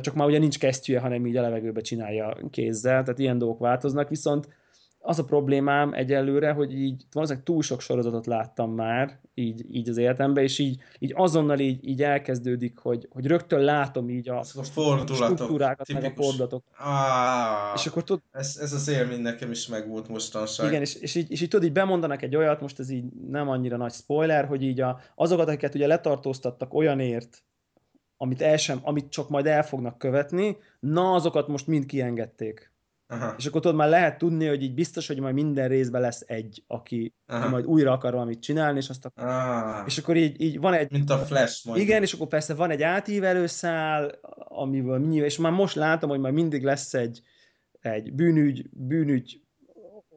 [0.00, 4.08] Csak már ugye nincs kesztyűje, hanem így a levegőbe csinálja kézzel, tehát ilyen dolgok változnak,
[4.08, 4.48] viszont
[5.02, 9.96] az a problémám egyelőre, hogy így valószínűleg túl sok sorozatot láttam már így, így az
[9.96, 14.62] életemben, és így, így azonnal így, így elkezdődik, hogy, hogy rögtön látom így a, a
[14.62, 16.08] struktúrákat, tipikus.
[16.08, 16.64] meg a fordulatok.
[16.78, 18.20] Ah, és akkor tud...
[18.30, 20.66] ez, ez az élmény nekem is megvolt mostanság.
[20.68, 23.48] Igen, és, és, így, és így tudod, így bemondanak egy olyat, most ez így nem
[23.48, 27.44] annyira nagy spoiler, hogy így a, azokat, akiket ugye letartóztattak olyanért,
[28.16, 32.72] amit, el sem, amit csak majd el fognak követni, na azokat most mind kiengedték.
[33.10, 33.34] Aha.
[33.38, 36.64] És akkor tudod, már lehet tudni, hogy így biztos, hogy majd minden részben lesz egy,
[36.66, 37.48] aki Aha.
[37.48, 39.28] majd újra akar valamit csinálni, és azt akar...
[39.28, 39.86] Ah.
[39.86, 40.90] És akkor így, így van egy...
[40.90, 41.80] Mint a Flash majd.
[41.80, 46.20] Igen, és akkor persze van egy átívelő szál, amiből minnyilván, és már most látom, hogy
[46.20, 47.20] majd mindig lesz egy,
[47.80, 49.40] egy bűnügy, bűnügy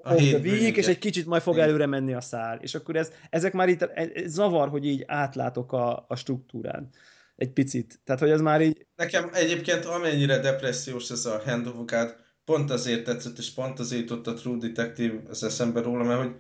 [0.04, 2.58] a week, és egy kicsit majd fog előre menni a szál.
[2.62, 6.90] És akkor ez, ezek már itt ez zavar, hogy így átlátok a, a struktúrán
[7.36, 8.00] egy picit.
[8.04, 8.88] Tehát, hogy ez már így...
[8.96, 12.16] Nekem egyébként amennyire depressziós ez a Hand of God,
[12.46, 16.36] pont azért tetszett, és pont azért jutott a True Detective az eszembe róla, mert hogy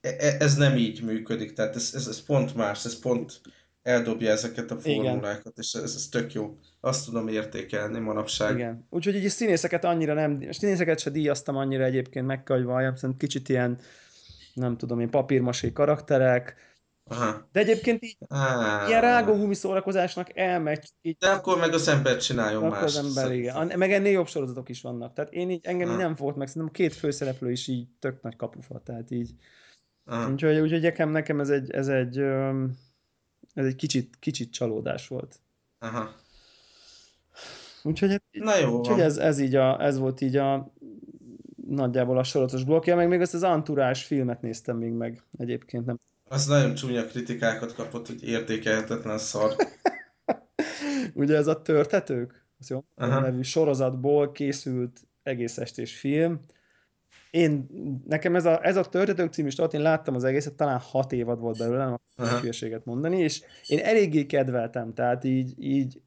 [0.00, 3.40] e, e, ez nem így működik, tehát ez, ez, ez pont más, ez pont
[3.82, 5.52] eldobja ezeket a formulákat, Igen.
[5.56, 6.58] és ez, ez tök jó.
[6.80, 8.54] Azt tudom értékelni manapság.
[8.54, 8.86] Igen.
[8.90, 13.48] Úgyhogy így színészeket annyira nem, színészeket se díjaztam annyira egyébként meg kell, hogy valljam, kicsit
[13.48, 13.78] ilyen,
[14.54, 16.54] nem tudom én, papírmasé karakterek,
[17.04, 17.48] Aha.
[17.52, 18.88] De egyébként így ah.
[18.88, 20.88] ilyen rágógumi szórakozásnak elmegy.
[21.02, 22.82] Így, De akkor meg az ember csináljon más.
[22.82, 23.72] Az ember, igen.
[23.76, 25.12] Meg ennél jobb sorozatok is vannak.
[25.12, 25.96] Tehát én így, engem ah.
[25.96, 29.30] nem volt meg, szerintem két főszereplő is így tök nagy kapufa, tehát így.
[30.04, 30.30] Ah.
[30.30, 32.18] Úgyhogy, úgyhogy nekem, nekem ez egy, ez egy,
[33.54, 35.40] ez egy kicsit, kicsit csalódás volt.
[35.78, 36.14] Aha.
[37.82, 40.72] Úgyhogy, Na jó úgyhogy ez, ez, így a, ez volt így a
[41.66, 45.86] nagyjából a sorozatos blokkja, meg még ezt az Anturás filmet néztem még meg egyébként.
[45.86, 45.98] Nem
[46.32, 49.56] az nagyon csúnya kritikákat kapott, hogy értékelhetetlen szar.
[51.14, 52.40] Ugye ez a törtetők?
[52.96, 56.40] nevű sorozatból készült egész estés film.
[57.30, 57.66] Én,
[58.06, 61.40] nekem ez a, ez a Történetők című start, én láttam az egészet, talán hat évad
[61.40, 66.00] volt belőle, nem akarok hülyeséget mondani, és én eléggé kedveltem, tehát így, így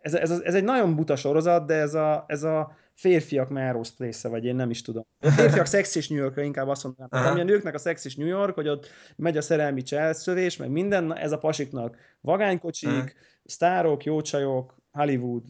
[0.00, 4.28] ez, ez, ez, egy nagyon buta sorozat, de ez a, ez a férfiak Melrose place
[4.28, 5.06] vagy én nem is tudom.
[5.20, 7.30] A férfiak szexis New Yorkra inkább azt mondanám.
[7.30, 8.86] Ami a nőknek a szexis New York, hogy ott
[9.16, 13.08] megy a szerelmi cselszövés, meg minden, ez a pasiknak vagánykocsik, uh-huh.
[13.44, 15.42] sztárok, jó csajok, Hollywood,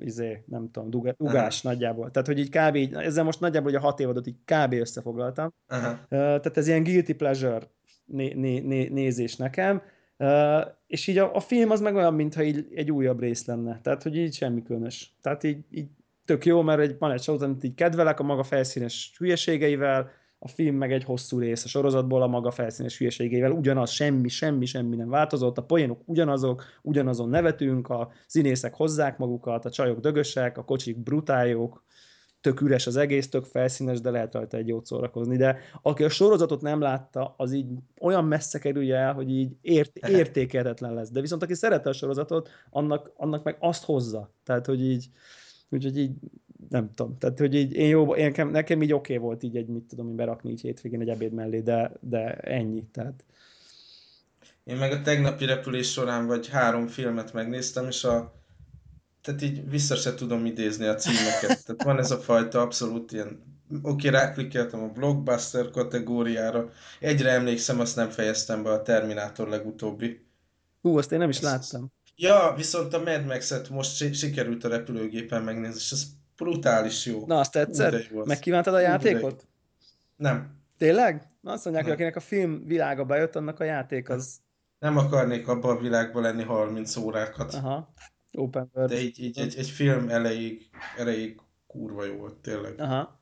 [0.00, 1.72] izé, nem tudom, dugás uh-huh.
[1.72, 2.10] nagyjából.
[2.10, 2.74] Tehát, hogy így kb.
[2.74, 4.72] Így, ezzel most nagyjából hogy a hat évadot így kb.
[4.72, 5.54] összefoglaltam.
[5.68, 5.78] Uh,
[6.08, 7.70] tehát ez ilyen guilty pleasure
[8.04, 9.82] né- né- né- nézés nekem.
[10.16, 13.80] Uh, és így a, a film az meg olyan, mintha így egy újabb rész lenne.
[13.82, 15.16] Tehát, hogy így semmi különös.
[15.20, 15.88] Tehát így, így
[16.28, 20.48] tök jó, mert egy, van egy sorozat, amit így kedvelek a maga felszínes hülyeségeivel, a
[20.48, 24.96] film meg egy hosszú rész a sorozatból a maga felszínes hülyeségeivel, ugyanaz, semmi, semmi, semmi
[24.96, 30.64] nem változott, a poénok ugyanazok, ugyanazon nevetünk, a színészek hozzák magukat, a csajok dögösek, a
[30.64, 31.84] kocsik brutáljok,
[32.40, 35.36] tök üres az egész, tök felszínes, de lehet rajta egy jót szórakozni.
[35.36, 37.68] De aki a sorozatot nem látta, az így
[38.00, 41.10] olyan messze kerülje el, hogy így ért, értékelhetetlen lesz.
[41.10, 44.30] De viszont aki szerette a sorozatot, annak, annak meg azt hozza.
[44.44, 45.08] Tehát, hogy így,
[45.70, 46.12] úgyhogy így
[46.68, 47.18] nem tudom.
[47.18, 49.82] Tehát, hogy így én jó, én, nekem, nekem így oké okay volt így egy, mit
[49.82, 52.84] tudom, berakni így hétvégén egy ebéd mellé, de, de ennyi.
[52.92, 53.24] Tehát,
[54.64, 58.36] én meg a tegnapi repülés során vagy három filmet megnéztem, és a
[59.22, 61.40] tehát így vissza se tudom idézni a címeket.
[61.64, 63.42] Tehát van ez a fajta abszolút ilyen,
[63.82, 70.26] oké, okay, ráklikkeltem a blockbuster kategóriára, egyre emlékszem, azt nem fejeztem be a Terminátor legutóbbi.
[70.80, 71.92] Hú, azt én nem is láttam.
[72.20, 76.04] Ja, viszont a Mad Max-et most sikerült a repülőgépen megnézni, és ez
[76.36, 77.26] brutális jó.
[77.26, 78.24] Na, azt tetszett?
[78.24, 79.46] Megkívántad a játékot?
[80.16, 80.56] Nem.
[80.78, 81.28] Tényleg?
[81.40, 81.94] Na, azt mondják, nem.
[81.94, 84.36] hogy akinek a film világa bejött, annak a játék az...
[84.78, 87.54] Nem akarnék abban a világban lenni 30 órákat.
[87.54, 87.92] Aha.
[88.32, 88.90] Open World.
[88.90, 92.80] De így, így egy, egy film elejéig, elejéig kurva jó volt, tényleg.
[92.80, 93.20] Aha.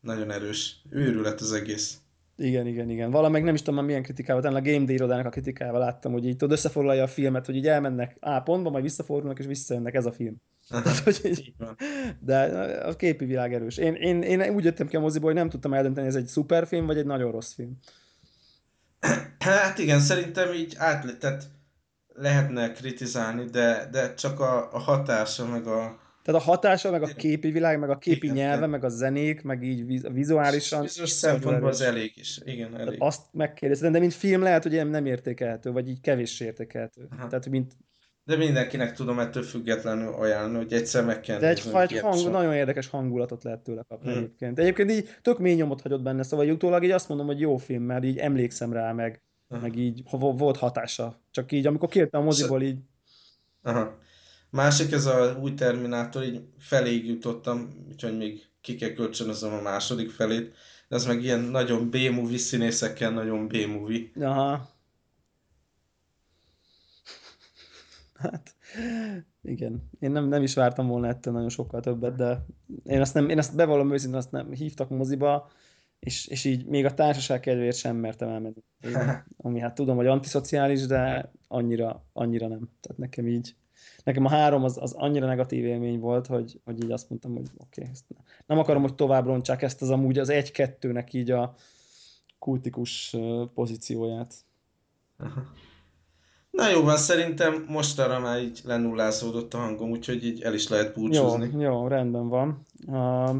[0.00, 0.82] Nagyon erős.
[0.90, 1.98] Őrület az egész.
[2.36, 3.10] Igen, igen, igen.
[3.10, 6.26] Valamelyik nem is tudom milyen kritikával, talán a Game Day irodának a kritikával láttam, hogy
[6.26, 10.06] így tudod összefoglalja a filmet, hogy így elmennek A pontba, majd visszafordulnak és visszajönnek, ez
[10.06, 10.36] a film.
[10.70, 11.54] Tehát, hogy így,
[12.20, 12.36] de
[12.78, 13.76] a képi világ erős.
[13.76, 16.86] Én, én, én úgy jöttem ki a moziból, hogy nem tudtam eldönteni, ez egy szuperfilm,
[16.86, 17.78] vagy egy nagyon rossz film.
[19.38, 21.44] Hát igen, szerintem így át, tehát
[22.14, 25.98] lehetne kritizálni, de, de csak a, a hatása, meg a...
[26.26, 28.70] Tehát a hatása, meg a képi világ, meg a képi igen, nyelve, igen.
[28.70, 30.82] meg a zenék, meg így vizuálisan...
[30.82, 32.40] Bizonyos szempontból az elég is.
[32.44, 32.86] Igen, elég.
[32.86, 37.08] Tehát azt megkérdeztem, de mint film lehet, hogy nem értékelhető, vagy így kevés értékelhető.
[37.10, 37.26] Aha.
[37.26, 37.76] Tehát, mint
[38.24, 41.60] de mindenkinek tudom ettől függetlenül ajánlani, hogy egyszer meg kell De egy,
[42.00, 44.18] hang, nagyon érdekes hangulatot lehet tőle kapni hmm.
[44.18, 44.58] egyébként.
[44.58, 47.82] Egyébként így tök mély nyomot hagyott benne, szóval utólag így azt mondom, hogy jó film,
[47.82, 49.62] mert így emlékszem rá, meg, Aha.
[49.62, 51.20] meg így volt hatása.
[51.30, 52.78] Csak így, amikor kértem a moziból, így...
[53.62, 53.98] Aha.
[54.56, 60.10] Másik, ez a új Terminátor, így feléig jutottam, úgyhogy még ki kell kölcsönözöm a második
[60.10, 60.54] felét.
[60.88, 64.10] De ez meg ilyen nagyon B-movie színészekkel, nagyon B-movie.
[64.20, 64.68] Aha.
[68.14, 68.54] Hát,
[69.42, 69.90] igen.
[70.00, 72.46] Én nem, nem is vártam volna ettől nagyon sokkal többet, de
[72.84, 75.50] én ezt, nem, én ezt bevallom őszintén, azt nem hívtak moziba,
[75.98, 78.64] és, és így még a társaság kedvéért sem mertem elmenni.
[78.80, 82.70] Én, ami hát tudom, hogy antiszociális, de annyira, annyira nem.
[82.80, 83.56] Tehát nekem így,
[84.04, 87.50] nekem a három az, az annyira negatív élmény volt, hogy, hogy így azt mondtam, hogy
[87.56, 91.54] oké, okay, nem akarom, hogy tovább rontsák ezt az amúgy az egy-kettőnek így a
[92.38, 93.16] kultikus
[93.54, 94.34] pozícióját.
[95.18, 95.42] Aha.
[96.50, 100.94] Na jó van, szerintem mostanra már így lenullázódott a hangom, úgyhogy így el is lehet
[100.94, 101.50] búcsúzni.
[101.52, 102.62] Jó, jó rendben van.
[102.86, 103.36] Uh,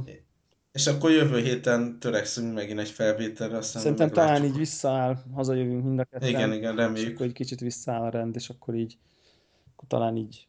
[0.72, 3.56] és akkor jövő héten törekszünk megint egy felvételre.
[3.56, 6.28] Aztán szerintem talán így visszaáll, hazajövünk mind a ketten.
[6.28, 7.08] Igen, igen, reméljük.
[7.08, 8.98] És akkor egy kicsit visszaáll a rend, és akkor így
[9.76, 10.46] akkor talán így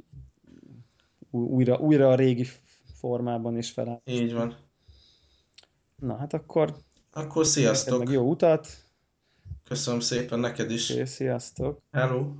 [1.32, 2.48] újra, újra a régi
[2.94, 4.02] formában is feláll.
[4.06, 4.56] Így van.
[5.96, 6.76] Na hát akkor...
[7.12, 7.98] Akkor sziasztok!
[8.00, 8.68] Meg jó utat!
[9.64, 10.90] Köszönöm szépen neked is!
[10.90, 11.82] Okay, sziasztok!
[11.92, 12.32] Hello!